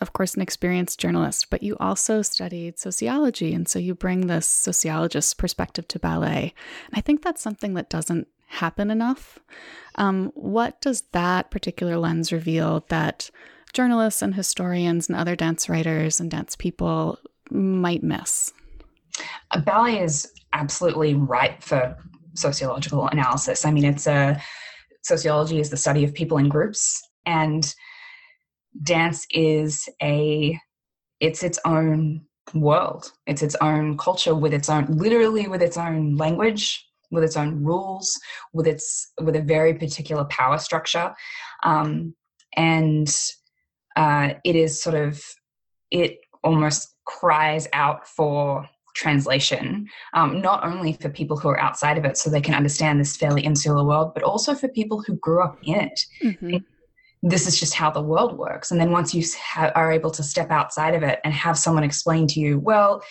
[0.00, 3.54] of course, an experienced journalist, but you also studied sociology.
[3.54, 6.54] And so you bring this sociologist perspective to ballet.
[6.86, 9.38] And I think that's something that doesn't happen enough.
[9.96, 13.30] Um, what does that particular lens reveal that
[13.72, 17.18] journalists and historians and other dance writers and dance people
[17.50, 18.52] might miss?
[19.60, 21.96] ballet is absolutely ripe for
[22.36, 23.64] sociological analysis.
[23.64, 24.40] I mean, it's a
[25.02, 27.74] sociology is the study of people in groups, and
[28.82, 30.58] dance is a
[31.20, 33.10] it's its own world.
[33.26, 37.64] It's its own culture with its own literally with its own language, with its own
[37.64, 38.18] rules,
[38.52, 41.14] with its with a very particular power structure,
[41.64, 42.14] um,
[42.56, 43.14] and
[43.96, 45.22] uh, it is sort of
[45.90, 52.04] it almost cries out for translation, um, not only for people who are outside of
[52.04, 55.42] it so they can understand this fairly insular world, but also for people who grew
[55.42, 56.00] up in it.
[56.22, 56.56] Mm-hmm.
[57.22, 58.70] This is just how the world works.
[58.70, 61.84] And then once you ha- are able to step outside of it and have someone
[61.84, 63.02] explain to you, well,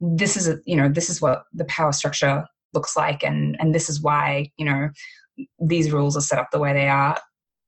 [0.00, 3.74] this is a, you know, this is what the power structure looks like, and and
[3.74, 4.90] this is why you know
[5.60, 7.16] these rules are set up the way they are.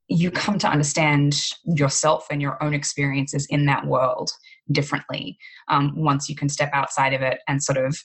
[0.09, 4.31] You come to understand yourself and your own experiences in that world
[4.73, 7.97] differently um, once you can step outside of it and sort of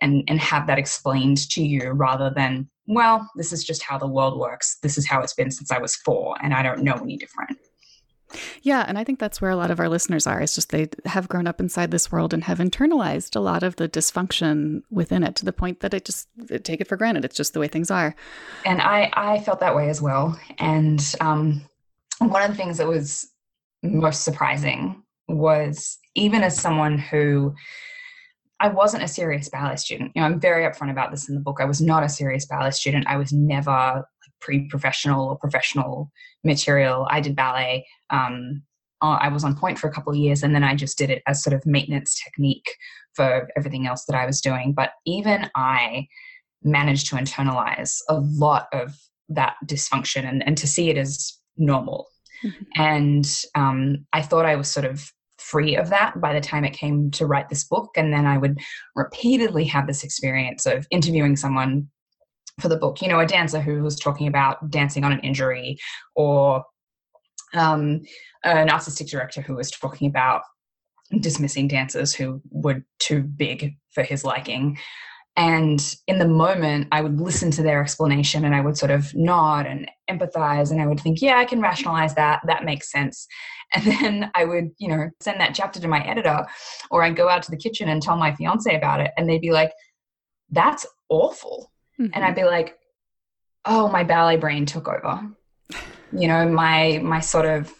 [0.00, 4.06] and and have that explained to you rather than well this is just how the
[4.06, 6.94] world works this is how it's been since i was four and i don't know
[6.94, 7.58] any different
[8.62, 10.40] yeah, and I think that's where a lot of our listeners are.
[10.40, 13.76] It's just they have grown up inside this world and have internalized a lot of
[13.76, 17.24] the dysfunction within it to the point that it just they take it for granted.
[17.24, 18.14] It's just the way things are.
[18.66, 20.38] And I I felt that way as well.
[20.58, 21.62] And um,
[22.18, 23.28] one of the things that was
[23.82, 27.54] most surprising was even as someone who
[28.60, 30.12] I wasn't a serious ballet student.
[30.14, 31.58] You know, I'm very upfront about this in the book.
[31.60, 33.06] I was not a serious ballet student.
[33.06, 36.10] I was never like pre-professional or professional
[36.44, 37.06] material.
[37.08, 37.86] I did ballet.
[38.10, 38.62] Um,
[39.00, 41.22] I was on pointe for a couple of years, and then I just did it
[41.28, 42.68] as sort of maintenance technique
[43.14, 44.72] for everything else that I was doing.
[44.72, 46.08] But even I
[46.64, 48.96] managed to internalize a lot of
[49.28, 52.08] that dysfunction and, and to see it as normal.
[52.44, 52.64] Mm-hmm.
[52.74, 55.12] And um, I thought I was sort of
[55.50, 57.90] free of that by the time it came to write this book.
[57.96, 58.58] And then I would
[58.94, 61.88] repeatedly have this experience of interviewing someone
[62.60, 65.78] for the book, you know, a dancer who was talking about dancing on an injury
[66.16, 66.64] or
[67.54, 68.02] um,
[68.44, 70.42] an artistic director who was talking about
[71.20, 74.78] dismissing dancers who were too big for his liking.
[75.38, 79.14] And in the moment, I would listen to their explanation and I would sort of
[79.14, 82.40] nod and empathize and I would think, yeah, I can rationalize that.
[82.44, 83.26] That makes sense.
[83.74, 86.46] And then I would, you know, send that chapter to my editor
[86.90, 89.10] or I'd go out to the kitchen and tell my fiance about it.
[89.18, 89.72] And they'd be like,
[90.48, 91.70] that's awful.
[92.00, 92.12] Mm-hmm.
[92.14, 92.78] And I'd be like,
[93.66, 95.20] oh, my ballet brain took over.
[96.12, 97.70] You know, my, my sort of,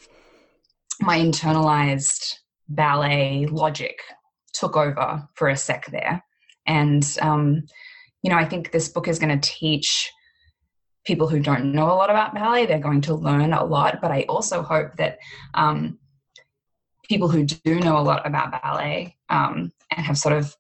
[1.01, 2.35] my internalized
[2.69, 3.99] ballet logic
[4.53, 6.23] took over for a sec there.
[6.69, 7.65] And, um,
[8.23, 10.13] you know, I think this book is going to teach
[11.05, 14.01] people who don't know a lot about ballet, they're going to learn a lot.
[14.01, 15.19] But I also hope that
[15.55, 15.99] um,
[17.09, 20.55] people who do know a lot about ballet um, and have sort of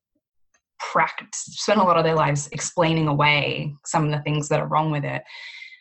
[0.78, 4.68] practiced, spent a lot of their lives explaining away some of the things that are
[4.68, 5.22] wrong with it,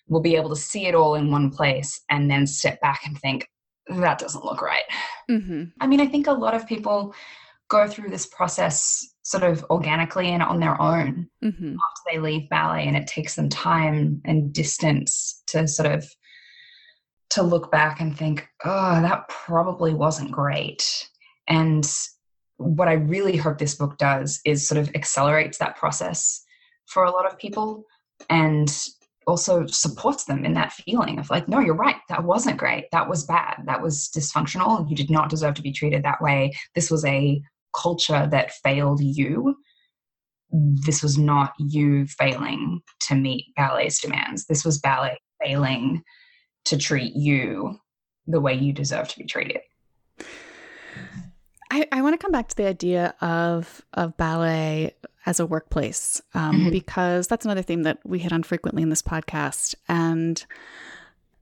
[0.09, 3.17] will be able to see it all in one place and then step back and
[3.19, 3.47] think,
[3.89, 4.83] that doesn't look right.
[5.29, 5.63] Mm-hmm.
[5.79, 7.15] I mean, I think a lot of people
[7.69, 11.73] go through this process sort of organically and on their own mm-hmm.
[11.73, 16.09] after they leave ballet, and it takes them time and distance to sort of
[17.31, 21.09] to look back and think, oh, that probably wasn't great.
[21.45, 21.85] And
[22.55, 26.41] what I really hope this book does is sort of accelerates that process
[26.85, 27.83] for a lot of people
[28.29, 28.73] and
[29.27, 31.97] also supports them in that feeling of like, no, you're right.
[32.07, 32.85] That wasn't great.
[32.93, 33.61] That was bad.
[33.65, 34.89] That was dysfunctional.
[34.89, 36.53] You did not deserve to be treated that way.
[36.75, 37.41] This was a
[37.77, 39.55] culture that failed you.
[40.51, 44.45] This was not you failing to meet ballet's demands.
[44.45, 46.03] This was ballet failing
[46.65, 47.79] to treat you
[48.27, 49.59] the way you deserve to be treated.
[51.69, 56.21] I, I want to come back to the idea of of ballet as a workplace
[56.33, 56.69] um, mm-hmm.
[56.69, 59.75] because that's another theme that we hit on frequently in this podcast.
[59.89, 60.45] And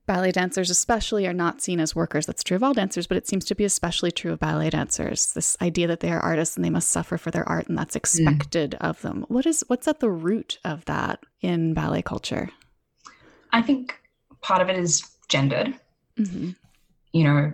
[0.05, 2.25] ballet dancers, especially, are not seen as workers.
[2.25, 5.33] That's true of all dancers, but it seems to be especially true of ballet dancers.
[5.33, 7.95] This idea that they are artists and they must suffer for their art, and that's
[7.95, 7.97] mm.
[7.97, 8.87] expected mm.
[8.89, 9.25] of them.
[9.27, 12.49] What is what's at the root of that in ballet culture?
[13.51, 13.95] I think
[14.41, 15.73] part of it is gendered.
[16.19, 16.51] Mm-hmm.
[17.13, 17.53] You know,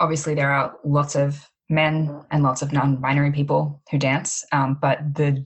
[0.00, 5.14] obviously there are lots of men and lots of non-binary people who dance, um, but
[5.14, 5.44] the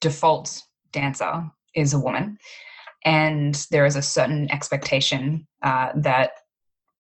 [0.00, 2.38] default dancer is a woman.
[3.04, 6.32] And there is a certain expectation uh, that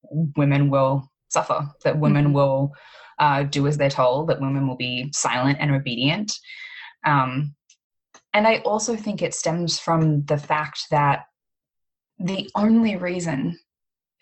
[0.02, 2.34] women will suffer, that women mm-hmm.
[2.34, 2.72] will
[3.18, 6.32] uh, do as they're told, that women will be silent and obedient.
[7.04, 7.54] Um,
[8.32, 11.24] and I also think it stems from the fact that
[12.18, 13.58] the only reason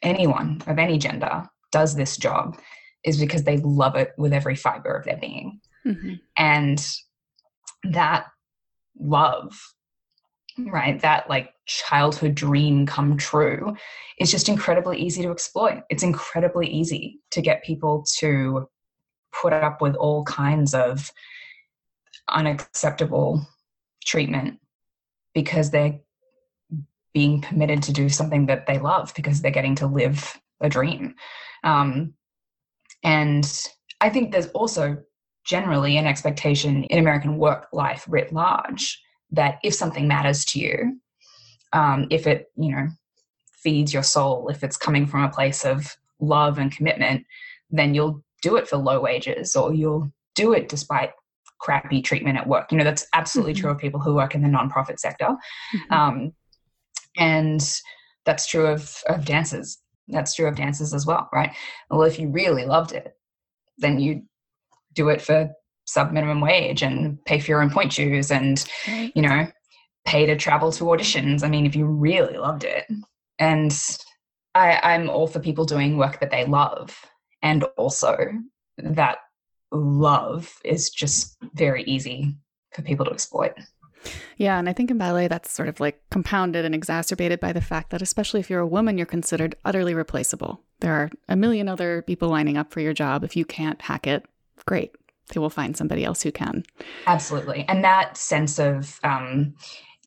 [0.03, 2.59] anyone of any gender does this job
[3.05, 5.61] is because they love it with every fiber of their being.
[5.87, 6.14] Mm-hmm.
[6.37, 6.87] And
[7.85, 8.27] that
[8.99, 9.59] love
[10.59, 13.77] right that like childhood dream come true
[14.19, 15.83] is just incredibly easy to exploit.
[15.91, 18.69] It's incredibly easy to get people to
[19.43, 21.13] put up with all kinds of
[22.29, 23.47] unacceptable
[24.05, 24.59] treatment
[25.35, 25.99] because they're
[27.13, 31.15] being permitted to do something that they love because they're getting to live a dream.
[31.65, 32.15] Um,
[33.03, 33.69] and
[34.01, 34.99] i think there's also
[35.45, 39.01] generally an expectation in American work life writ large
[39.31, 41.01] that if something matters to you,
[41.72, 42.89] um, if it, you know,
[43.53, 47.24] feeds your soul, if it's coming from a place of love and commitment,
[47.70, 51.11] then you'll do it for low wages or you'll do it despite
[51.59, 52.70] crappy treatment at work.
[52.70, 53.62] You know, that's absolutely mm-hmm.
[53.62, 55.29] true of people who work in the nonprofit sector.
[55.74, 55.93] Mm-hmm.
[55.93, 56.33] Um,
[57.16, 57.81] and
[58.24, 59.79] that's true of, of dancers.
[60.09, 61.53] That's true of dancers as well, right?
[61.91, 63.16] Well, if you really loved it,
[63.79, 64.22] then you
[64.95, 65.51] do it for
[65.87, 69.12] sub minimum wage and pay for your own pointe shoes and right.
[69.14, 69.47] you know
[70.05, 72.84] pay to travel to auditions i mean if you really loved it
[73.39, 73.99] and
[74.55, 76.97] I, i'm all for people doing work that they love
[77.43, 78.16] and also
[78.78, 79.18] that
[79.72, 82.37] love is just very easy
[82.72, 83.55] for people to exploit
[84.37, 87.61] yeah, and I think in ballet that's sort of like compounded and exacerbated by the
[87.61, 90.61] fact that especially if you're a woman, you're considered utterly replaceable.
[90.80, 93.24] There are a million other people lining up for your job.
[93.24, 94.24] If you can't hack it,
[94.66, 94.95] great.
[95.33, 96.64] They will find somebody else who can.
[97.07, 97.64] Absolutely.
[97.68, 99.55] And that sense of um,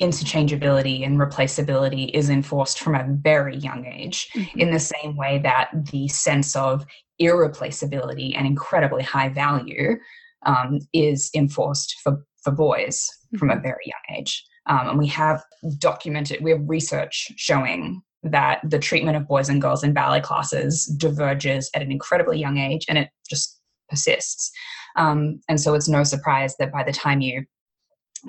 [0.01, 4.59] interchangeability and replaceability is enforced from a very young age, mm-hmm.
[4.59, 6.85] in the same way that the sense of
[7.19, 9.97] irreplaceability and incredibly high value
[10.45, 13.37] um, is enforced for, for boys mm-hmm.
[13.37, 13.63] from a mm-hmm.
[13.63, 14.45] very young age.
[14.67, 15.43] Um, and we have
[15.79, 20.85] documented, we have research showing that the treatment of boys and girls in ballet classes
[20.97, 23.59] diverges at an incredibly young age and it just
[23.89, 24.51] persists.
[24.99, 27.45] Um, and so it's no surprise that by the time you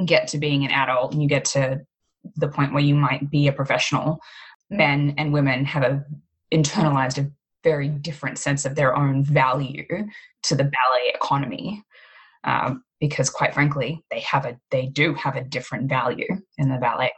[0.07, 1.81] get to being an adult and you get to
[2.37, 4.21] the point where you might be a professional,
[4.71, 6.05] men and women have a
[6.55, 7.31] internalized a
[7.65, 9.85] very different sense of their own value
[10.45, 11.85] to the ballet economy.
[12.45, 16.79] Um, because quite frankly, they have a they do have a different value in the
[16.79, 17.13] ballet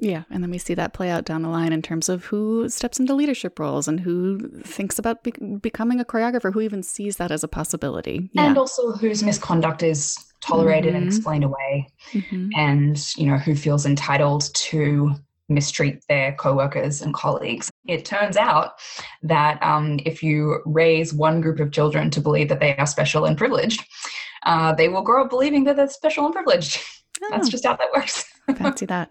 [0.00, 2.68] yeah, and then we see that play out down the line in terms of who
[2.68, 7.16] steps into leadership roles and who thinks about be- becoming a choreographer, who even sees
[7.16, 8.28] that as a possibility.
[8.32, 8.46] Yeah.
[8.46, 10.96] And also whose misconduct is tolerated mm-hmm.
[11.02, 12.48] and explained away, mm-hmm.
[12.56, 15.14] and you know who feels entitled to
[15.48, 17.70] mistreat their coworkers and colleagues.
[17.86, 18.78] It turns out
[19.22, 23.26] that um, if you raise one group of children to believe that they are special
[23.26, 23.84] and privileged,
[24.44, 26.80] uh, they will grow up believing that they're special and privileged.
[27.22, 27.28] Oh.
[27.30, 28.24] That's just how that works.
[28.58, 29.08] Fancy that.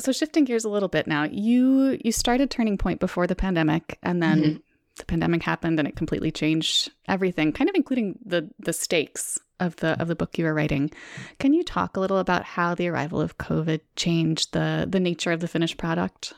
[0.00, 3.98] So shifting gears a little bit now, you you started Turning Pointe before the pandemic,
[4.02, 4.56] and then mm-hmm.
[4.96, 9.76] the pandemic happened, and it completely changed everything, kind of including the the stakes of
[9.76, 10.90] the of the book you were writing.
[11.38, 15.32] Can you talk a little about how the arrival of COVID changed the the nature
[15.32, 16.32] of the finished product?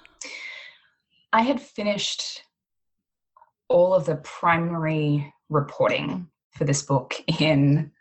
[1.32, 2.42] I had finished
[3.68, 7.92] all of the primary reporting for this book in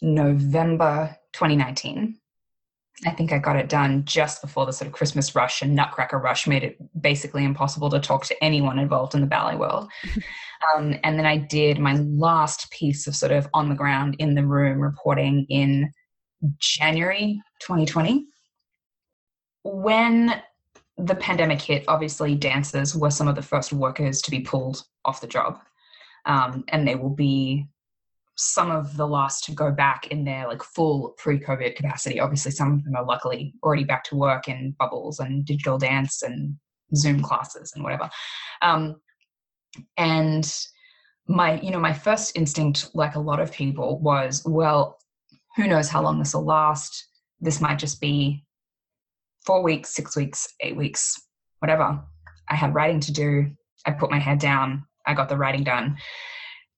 [0.00, 2.18] November 2019.
[3.04, 6.18] I think I got it done just before the sort of Christmas rush and Nutcracker
[6.18, 9.90] rush made it basically impossible to talk to anyone involved in the ballet world.
[10.76, 14.34] um, and then I did my last piece of sort of on the ground in
[14.34, 15.90] the room reporting in
[16.58, 18.26] January 2020.
[19.64, 20.42] When
[20.98, 25.20] the pandemic hit, obviously dancers were some of the first workers to be pulled off
[25.20, 25.58] the job.
[26.24, 27.66] Um, and they will be
[28.36, 32.18] some of the last to go back in their like full pre-COVID capacity.
[32.18, 36.22] Obviously, some of them are luckily already back to work in bubbles and digital dance
[36.22, 36.56] and
[36.94, 38.08] Zoom classes and whatever.
[38.62, 38.96] Um,
[39.96, 40.50] and
[41.28, 44.98] my, you know, my first instinct, like a lot of people, was, well,
[45.56, 47.08] who knows how long this will last?
[47.40, 48.44] This might just be
[49.44, 51.20] four weeks, six weeks, eight weeks,
[51.58, 52.00] whatever.
[52.48, 53.50] I had writing to do.
[53.86, 54.84] I put my head down.
[55.06, 55.96] I got the writing done.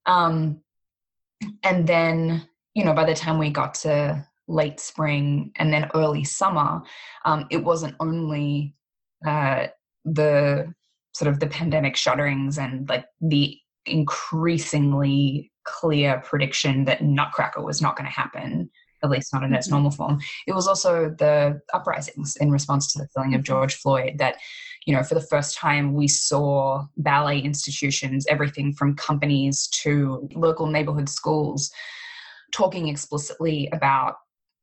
[0.05, 0.61] Um,
[1.63, 6.23] and then, you know, by the time we got to late spring and then early
[6.23, 6.81] summer,
[7.25, 8.75] um, it wasn't only
[9.25, 9.67] uh,
[10.03, 10.73] the
[11.13, 17.95] sort of the pandemic shutterings and like the increasingly clear prediction that Nutcracker was not
[17.95, 18.69] going to happen
[19.05, 19.75] at least not in its mm-hmm.
[19.75, 20.19] normal form.
[20.47, 23.45] It was also the uprisings in response to the killing of mm-hmm.
[23.45, 24.37] George Floyd that,
[24.85, 30.67] you know, for the first time we saw ballet institutions, everything from companies to local
[30.67, 31.71] neighborhood schools,
[32.51, 34.15] talking explicitly about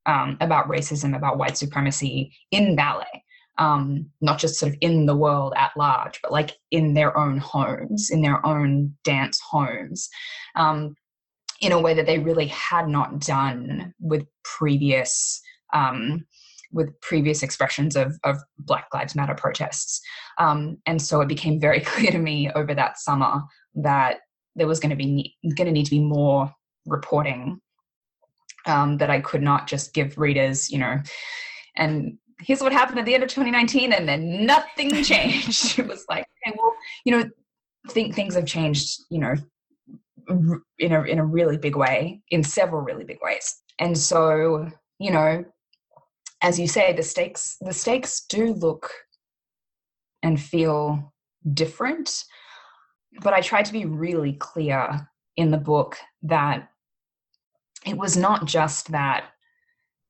[0.06, 3.24] um, about racism, about white supremacy in ballet.
[3.58, 7.36] Um, not just sort of in the world at large, but like in their own
[7.36, 10.08] homes, in their own dance homes.
[10.56, 10.96] Um,
[11.60, 15.40] in a way that they really had not done with previous
[15.72, 16.26] um,
[16.72, 20.00] with previous expressions of, of Black Lives Matter protests.
[20.38, 23.42] Um, and so it became very clear to me over that summer
[23.74, 24.18] that
[24.54, 26.52] there was going to be going to need to be more
[26.86, 27.60] reporting
[28.66, 30.98] um, that I could not just give readers, you know,
[31.76, 35.78] and here's what happened at the end of 2019, and then nothing changed.
[35.78, 37.28] it was like, okay, well, you know,
[37.88, 39.34] think things have changed, you know,
[40.78, 43.56] in a in a really big way, in several really big ways.
[43.78, 44.68] And so,
[44.98, 45.44] you know,
[46.42, 48.90] as you say, the stakes the stakes do look
[50.22, 51.12] and feel
[51.54, 52.24] different.
[53.22, 56.68] But I tried to be really clear in the book that
[57.86, 59.26] it was not just that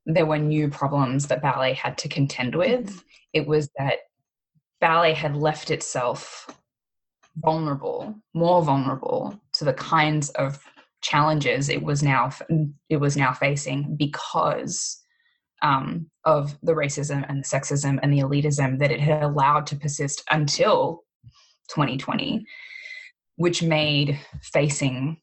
[0.05, 3.05] there were new problems that ballet had to contend with.
[3.33, 3.99] It was that
[4.81, 6.49] ballet had left itself
[7.37, 10.63] vulnerable, more vulnerable to the kinds of
[11.03, 12.31] challenges it was now
[12.89, 15.02] it was now facing because
[15.63, 19.77] um, of the racism and the sexism and the elitism that it had allowed to
[19.77, 21.05] persist until
[21.71, 22.45] 2020,
[23.37, 25.17] which made facing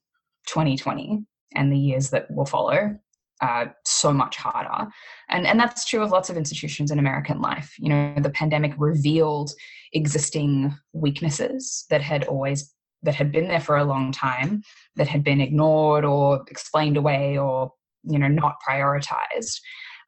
[0.48, 1.26] 2020
[1.56, 2.98] and the years that will follow
[3.42, 4.90] uh, so much harder.
[5.30, 7.74] And, and that's true of lots of institutions in American life.
[7.78, 9.52] You know, the pandemic revealed
[9.94, 14.62] existing weaknesses that had always that had been there for a long time
[14.98, 17.72] that had been ignored or explained away or
[18.04, 19.60] you know not prioritized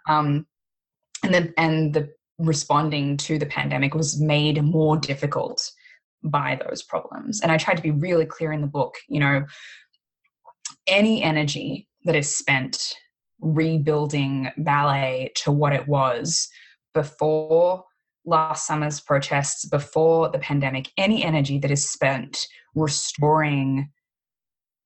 [0.08, 0.46] um,
[1.24, 5.72] and then and the responding to the pandemic was made more difficult
[6.24, 7.42] by those problems.
[7.42, 9.46] And i tried to be really clear in the book you know
[10.88, 12.94] any energy that is spent
[13.40, 16.50] rebuilding ballet to what it was
[16.94, 17.84] before
[18.26, 23.90] last summer's protests, before the pandemic, any energy that is spent restoring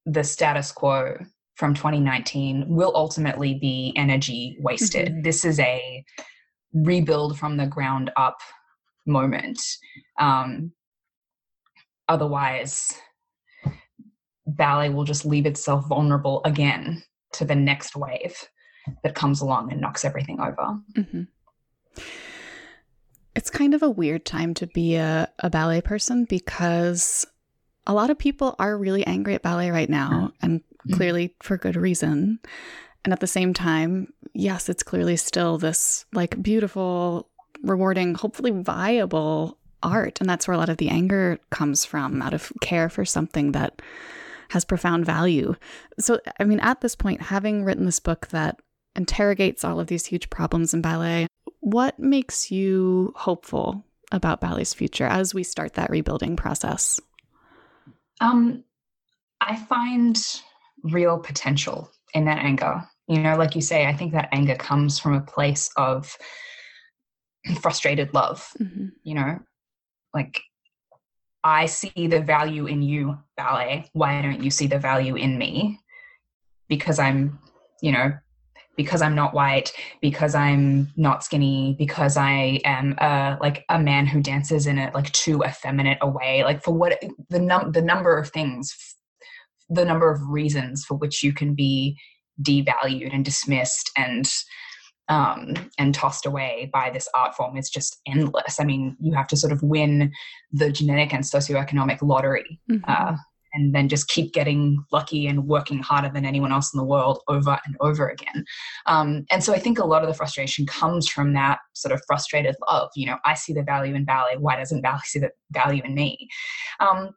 [0.06, 1.18] the status quo
[1.56, 5.08] from 2019 will ultimately be energy wasted.
[5.08, 5.22] Mm-hmm.
[5.22, 6.04] This is a
[6.74, 8.40] rebuild from the ground up
[9.06, 9.62] moment.
[10.20, 10.74] Um,
[12.10, 12.94] otherwise,
[14.46, 17.04] ballet will just leave itself vulnerable again
[17.34, 18.36] to the next wave
[19.04, 20.80] that comes along and knocks everything over.
[20.94, 21.24] Mm-hmm.
[23.36, 27.26] It's kind of a weird time to be a, a ballet person because
[27.88, 30.96] a lot of people are really angry at ballet right now, and mm-hmm.
[30.96, 32.40] clearly for good reason.
[33.04, 37.30] And at the same time, yes, it's clearly still this like beautiful,
[37.64, 40.20] rewarding, hopefully viable art.
[40.20, 43.52] And that's where a lot of the anger comes from out of care for something
[43.52, 43.82] that
[44.50, 45.56] has profound value.
[46.00, 48.60] So, I mean, at this point, having written this book that
[48.96, 51.28] interrogates all of these huge problems in ballet,
[51.60, 57.00] what makes you hopeful about ballet's future as we start that rebuilding process?
[58.22, 58.64] Um,
[59.42, 60.18] I find
[60.92, 62.84] real potential in that anger.
[63.08, 66.16] You know, like you say, I think that anger comes from a place of
[67.62, 68.48] frustrated love.
[68.60, 68.88] Mm-hmm.
[69.04, 69.40] You know,
[70.14, 70.42] like
[71.44, 73.90] I see the value in you, ballet.
[73.94, 75.80] Why don't you see the value in me?
[76.68, 77.40] Because I'm,
[77.82, 78.14] you know,
[78.76, 79.72] because I'm not white,
[80.02, 84.92] because I'm not skinny, because I am uh, like a man who dances in a
[84.94, 88.95] like too effeminate a way, like for what the num the number of things,
[89.70, 91.98] the number of reasons for which you can be
[92.42, 94.30] devalued and dismissed and
[95.08, 98.60] um, and tossed away by this art form is just endless.
[98.60, 100.12] I mean, you have to sort of win
[100.52, 102.60] the genetic and socioeconomic lottery.
[102.72, 102.84] Mm-hmm.
[102.88, 103.16] Uh,
[103.56, 107.22] and then just keep getting lucky and working harder than anyone else in the world
[107.30, 108.44] over and over again.
[108.86, 112.02] Um, and so I think a lot of the frustration comes from that sort of
[112.06, 112.90] frustrated love.
[112.96, 114.36] You know, I see the value in ballet.
[114.38, 116.28] Why doesn't ballet see the value in me?
[116.82, 117.12] Um,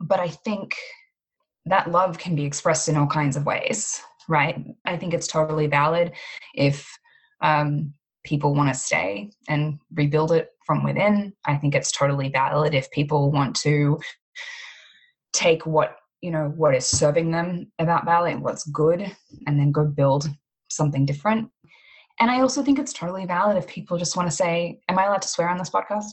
[0.00, 0.74] but I think
[1.68, 4.62] that love can be expressed in all kinds of ways right?
[4.84, 6.12] I think it's totally valid
[6.54, 6.86] if
[7.40, 7.94] um,
[8.24, 11.32] people want to stay and rebuild it from within.
[11.46, 13.98] I think it's totally valid if people want to
[15.32, 19.14] take what you know what is serving them about ballet and what's good
[19.46, 20.28] and then go build
[20.70, 21.50] something different.
[22.20, 25.04] And i also think it's totally valid if people just want to say am i
[25.04, 26.10] allowed to swear on this podcast?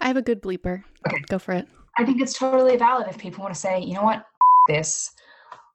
[0.00, 0.84] I have a good bleeper.
[1.06, 1.22] Okay.
[1.28, 1.66] Go for it.
[1.98, 4.24] I think it's totally valid if people want to say you know what
[4.70, 5.10] this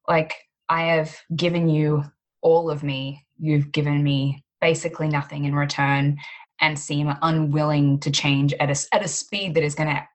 [0.08, 0.34] like
[0.70, 2.04] I have given you
[2.41, 3.26] all of me.
[3.38, 6.18] You've given me basically nothing in return
[6.62, 10.08] and seem unwilling to change at a, at a speed that is going to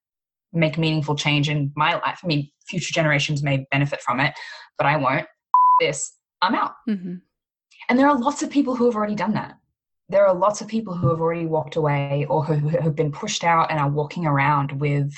[0.53, 2.20] make meaningful change in my life.
[2.24, 4.33] I mean, future generations may benefit from it,
[4.78, 5.26] but I won't.
[5.78, 6.12] This,
[6.43, 6.72] I'm out.
[6.89, 7.16] Mm-hmm.
[7.89, 9.57] And there are lots of people who have already done that.
[10.09, 13.45] There are lots of people who have already walked away or who have been pushed
[13.45, 15.12] out and are walking around with,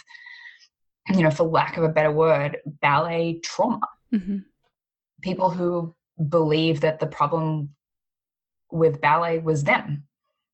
[1.09, 3.81] you know, for lack of a better word, ballet trauma.
[4.13, 4.39] Mm-hmm
[5.23, 5.95] people who
[6.29, 7.71] believe that the problem
[8.71, 10.05] with ballet was them,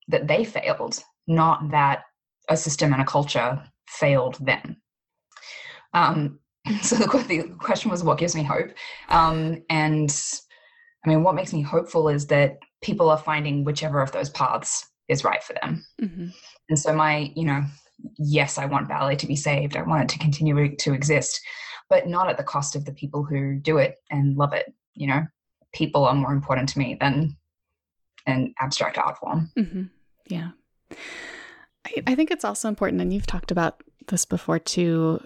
[0.07, 2.03] that they failed, not that
[2.49, 4.77] a system and a culture failed them.
[5.95, 6.39] Um,
[6.83, 8.71] so the, the, question was, what gives me hope?
[9.09, 10.15] Um, and
[11.05, 14.87] I mean, what makes me hopeful is that people are finding whichever of those paths
[15.09, 15.85] is right for them.
[16.01, 16.27] Mm-hmm.
[16.69, 17.63] And so, my, you know,
[18.17, 19.77] yes, I want ballet to be saved.
[19.77, 21.41] I want it to continue to exist
[21.89, 24.73] but not at the cost of the people who do it and love it.
[24.95, 25.27] You know,
[25.73, 27.37] people are more important to me than
[28.27, 29.51] an abstract art form.
[29.57, 29.85] Mm-hmm.
[30.27, 30.51] Yeah.
[31.87, 35.23] I, I think it's also important, and you've talked about this before too,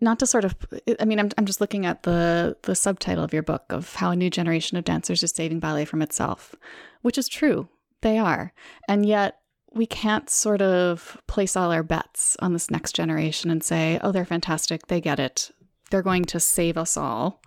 [0.00, 0.54] not to sort of
[1.00, 4.10] i mean I'm, I'm just looking at the the subtitle of your book of how
[4.10, 6.54] a new generation of dancers is saving ballet from itself
[7.00, 7.66] which is true
[8.02, 8.52] they are
[8.86, 9.38] and yet
[9.76, 14.10] we can't sort of place all our bets on this next generation and say oh
[14.10, 15.50] they're fantastic they get it
[15.90, 17.42] they're going to save us all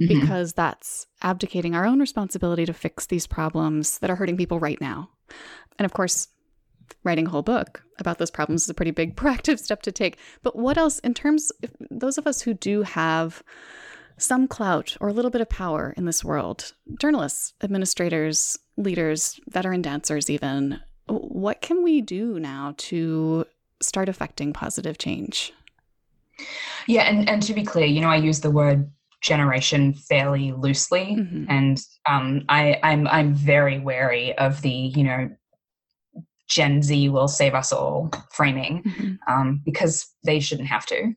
[0.00, 0.08] mm-hmm.
[0.08, 4.80] because that's abdicating our own responsibility to fix these problems that are hurting people right
[4.80, 5.10] now.
[5.78, 6.28] And of course,
[7.04, 10.18] writing a whole book about those problems is a pretty big proactive step to take.
[10.42, 13.42] But what else, in terms of those of us who do have
[14.18, 19.82] some clout or a little bit of power in this world, journalists, administrators, leaders, veteran
[19.82, 20.80] dancers, even,
[21.18, 23.46] what can we do now to
[23.80, 25.52] start affecting positive change?
[26.86, 28.90] Yeah, and, and to be clear, you know, I use the word
[29.20, 31.44] generation fairly loosely, mm-hmm.
[31.48, 35.30] and um, I, I'm I'm very wary of the you know
[36.48, 39.32] Gen Z will save us all framing mm-hmm.
[39.32, 41.14] um, because they shouldn't have to.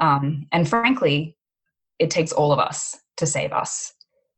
[0.00, 1.36] Um, and frankly,
[1.98, 3.92] it takes all of us to save us.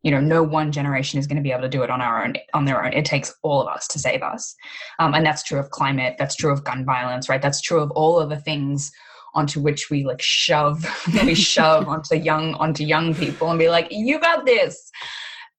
[0.04, 2.24] You know, no one generation is going to be able to do it on our
[2.24, 2.92] own on their own.
[2.92, 4.54] It takes all of us to save us,
[5.00, 6.14] um, and that's true of climate.
[6.18, 7.42] That's true of gun violence, right?
[7.42, 8.92] That's true of all of the things
[9.34, 10.84] onto which we like shove
[11.24, 14.90] we shove onto young onto young people and be like you got this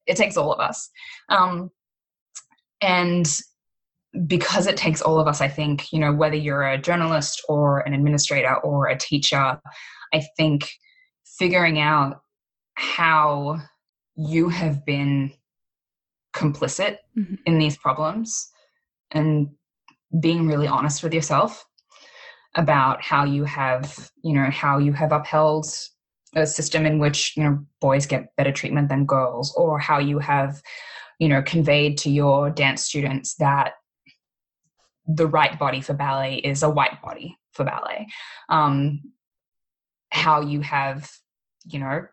[0.05, 0.89] it takes all of us
[1.29, 1.69] um,
[2.81, 3.39] and
[4.27, 7.79] because it takes all of us i think you know whether you're a journalist or
[7.79, 9.59] an administrator or a teacher
[10.13, 10.69] i think
[11.37, 12.21] figuring out
[12.75, 13.59] how
[14.15, 15.31] you have been
[16.33, 17.35] complicit mm-hmm.
[17.45, 18.49] in these problems
[19.11, 19.49] and
[20.19, 21.65] being really honest with yourself
[22.55, 25.67] about how you have, you know, how you have upheld
[26.35, 30.19] a system in which, you know, boys get better treatment than girls, or how you
[30.19, 30.61] have,
[31.19, 33.73] you know, conveyed to your dance students that
[35.07, 38.07] the right body for ballet is a white body for ballet.
[38.49, 39.01] Um,
[40.09, 41.09] how you have,
[41.65, 42.05] you know,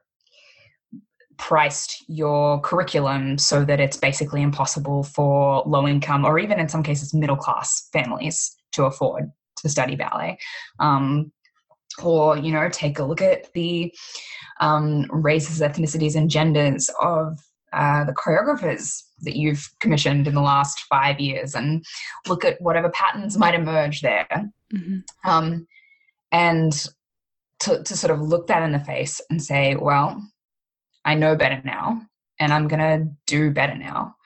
[1.43, 6.85] priced your curriculum so that it's basically impossible for low income or even in some
[6.85, 10.39] cases middle class families to afford to study ballet.
[10.79, 11.33] Um,
[12.01, 13.93] or, you know, take a look at the
[14.61, 17.39] um, races, ethnicities, and genders of
[17.73, 21.85] uh, the choreographers that you've commissioned in the last five years and
[22.29, 24.29] look at whatever patterns might emerge there.
[24.73, 25.29] Mm-hmm.
[25.29, 25.67] Um,
[26.31, 26.73] and
[27.61, 30.23] to, to sort of look that in the face and say, well,
[31.05, 32.03] I know better now
[32.39, 34.17] and I'm going to do better now.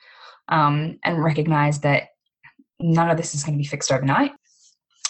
[0.49, 2.09] Um, and recognize that
[2.79, 4.31] none of this is going to be fixed overnight.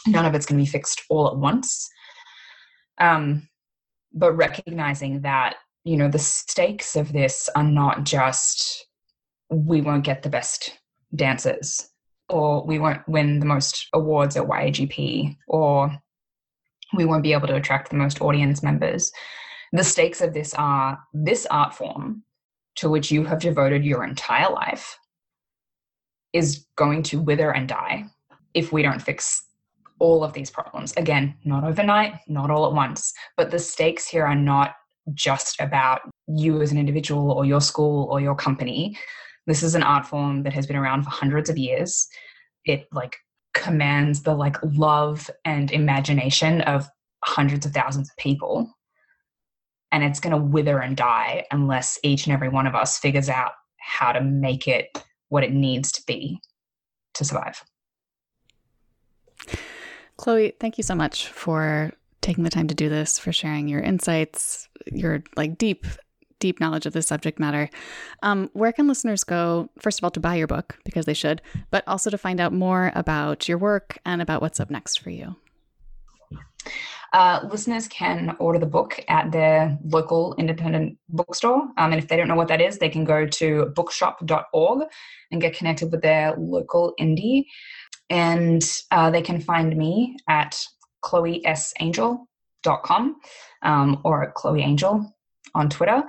[0.08, 1.90] None of it's going to be fixed all at once.
[2.98, 3.48] Um,
[4.14, 8.88] but recognizing that you know the stakes of this are not just
[9.50, 10.78] we won't get the best
[11.16, 11.90] dancers
[12.30, 15.96] or we won't win the most awards at YAGP or
[16.96, 19.12] we won't be able to attract the most audience members.
[19.74, 22.24] The stakes of this are this art form
[22.78, 24.98] to which you have devoted your entire life
[26.34, 28.06] is going to wither and die
[28.54, 29.44] if we don't fix
[30.00, 30.94] all of these problems.
[30.96, 34.76] Again, not overnight, not all at once, but the stakes here are not
[35.14, 38.98] just about you as an individual or your school or your company.
[39.48, 42.08] This is an art form that has been around for hundreds of years.
[42.66, 43.16] It like
[43.54, 46.88] commands the like love and imagination of
[47.24, 48.70] hundreds of thousands of people.
[49.92, 53.30] And it's going to wither and die unless each and every one of us figures
[53.30, 56.40] out how to make it what it needs to be
[57.14, 57.64] to survive.
[60.18, 63.80] Chloe, thank you so much for taking the time to do this, for sharing your
[63.80, 65.86] insights, your like deep,
[66.40, 67.70] deep knowledge of the subject matter.
[68.24, 71.42] Um, where can listeners go, first of all, to buy your book, because they should,
[71.72, 75.12] but also to find out more about your work and about what's up next for
[75.12, 75.36] you?
[77.18, 81.64] Uh, listeners can order the book at their local independent bookstore.
[81.76, 84.88] Um, and if they don't know what that is, they can go to bookshop.org
[85.32, 87.46] and get connected with their local indie.
[88.12, 88.62] And
[88.92, 90.64] uh, they can find me at
[91.04, 93.16] chloesangyal.com
[93.64, 95.12] um, or at Chloe Angyal
[95.56, 96.04] on Twitter.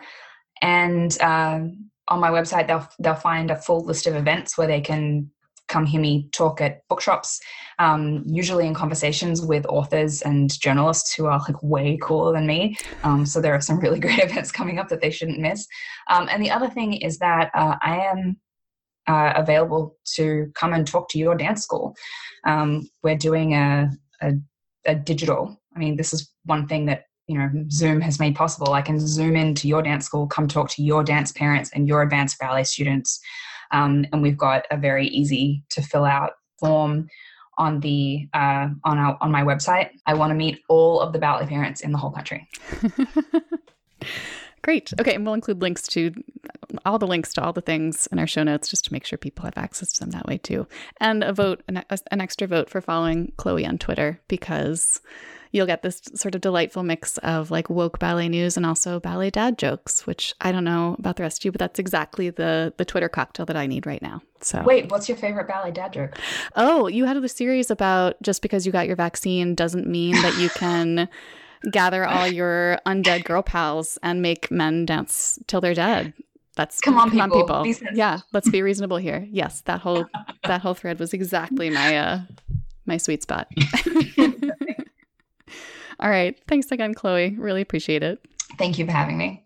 [0.61, 1.61] And uh,
[2.09, 5.31] on my website, they'll, they'll find a full list of events where they can
[5.69, 7.41] come hear me talk at bookshops,
[7.79, 12.77] um, usually in conversations with authors and journalists who are like way cooler than me.
[13.05, 15.66] Um, so there are some really great events coming up that they shouldn't miss.
[16.11, 18.39] Um, and the other thing is that uh, I am
[19.07, 21.95] uh, available to come and talk to your dance school.
[22.47, 23.91] Um, we're doing a,
[24.21, 24.33] a,
[24.87, 25.61] a digital.
[25.75, 28.73] I mean, this is one thing that you know Zoom has made possible.
[28.73, 32.03] I can zoom into your dance school, come talk to your dance parents and your
[32.03, 33.21] advanced ballet students,
[33.71, 37.09] um, and we've got a very easy to fill out form
[37.57, 39.91] on the uh, on our on my website.
[40.07, 42.49] I want to meet all of the ballet parents in the whole country.
[44.62, 44.93] Great.
[45.01, 46.12] Okay, and we'll include links to
[46.85, 49.16] all the links to all the things in our show notes just to make sure
[49.16, 50.66] people have access to them that way too.
[51.01, 55.01] And a vote, an, an extra vote for following Chloe on Twitter because
[55.53, 59.30] you'll get this sort of delightful mix of like woke ballet news and also ballet
[59.30, 62.72] dad jokes, which I don't know about the rest of you, but that's exactly the
[62.76, 64.22] the Twitter cocktail that I need right now.
[64.40, 66.18] So wait, what's your favorite ballet dad joke?
[66.57, 70.38] Oh, you had the series about just because you got your vaccine doesn't mean that
[70.38, 71.09] you can
[71.72, 76.12] gather all your undead girl pals and make men dance till they're dead.
[76.57, 77.53] That's come on, come people.
[77.53, 77.88] On, people.
[77.94, 79.26] Yeah, let's be reasonable here.
[79.30, 80.07] Yes, that whole
[80.44, 82.20] that whole thread was exactly my uh
[82.84, 83.49] my sweet spot.
[86.01, 86.38] all right.
[86.46, 87.36] Thanks again, Chloe.
[87.38, 88.24] Really appreciate it.
[88.57, 89.44] Thank you for having me.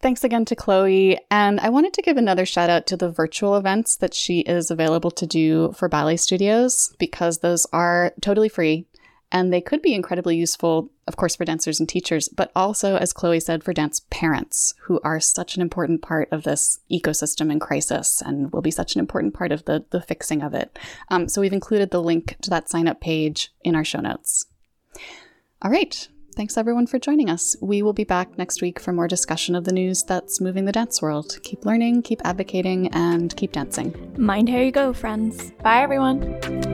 [0.00, 1.18] Thanks again to Chloe.
[1.30, 4.70] And I wanted to give another shout out to the virtual events that she is
[4.70, 8.86] available to do for ballet studios because those are totally free
[9.34, 13.12] and they could be incredibly useful, of course, for dancers and teachers, but also, as
[13.12, 17.58] Chloe said, for dance parents, who are such an important part of this ecosystem in
[17.58, 20.78] crisis and will be such an important part of the, the fixing of it.
[21.08, 24.46] Um, so we've included the link to that sign up page in our show notes.
[25.60, 26.08] All right.
[26.36, 27.56] Thanks everyone for joining us.
[27.60, 30.72] We will be back next week for more discussion of the news that's moving the
[30.72, 31.38] dance world.
[31.42, 34.14] Keep learning, keep advocating, and keep dancing.
[34.16, 35.50] Mind how you go, friends.
[35.62, 36.73] Bye, everyone.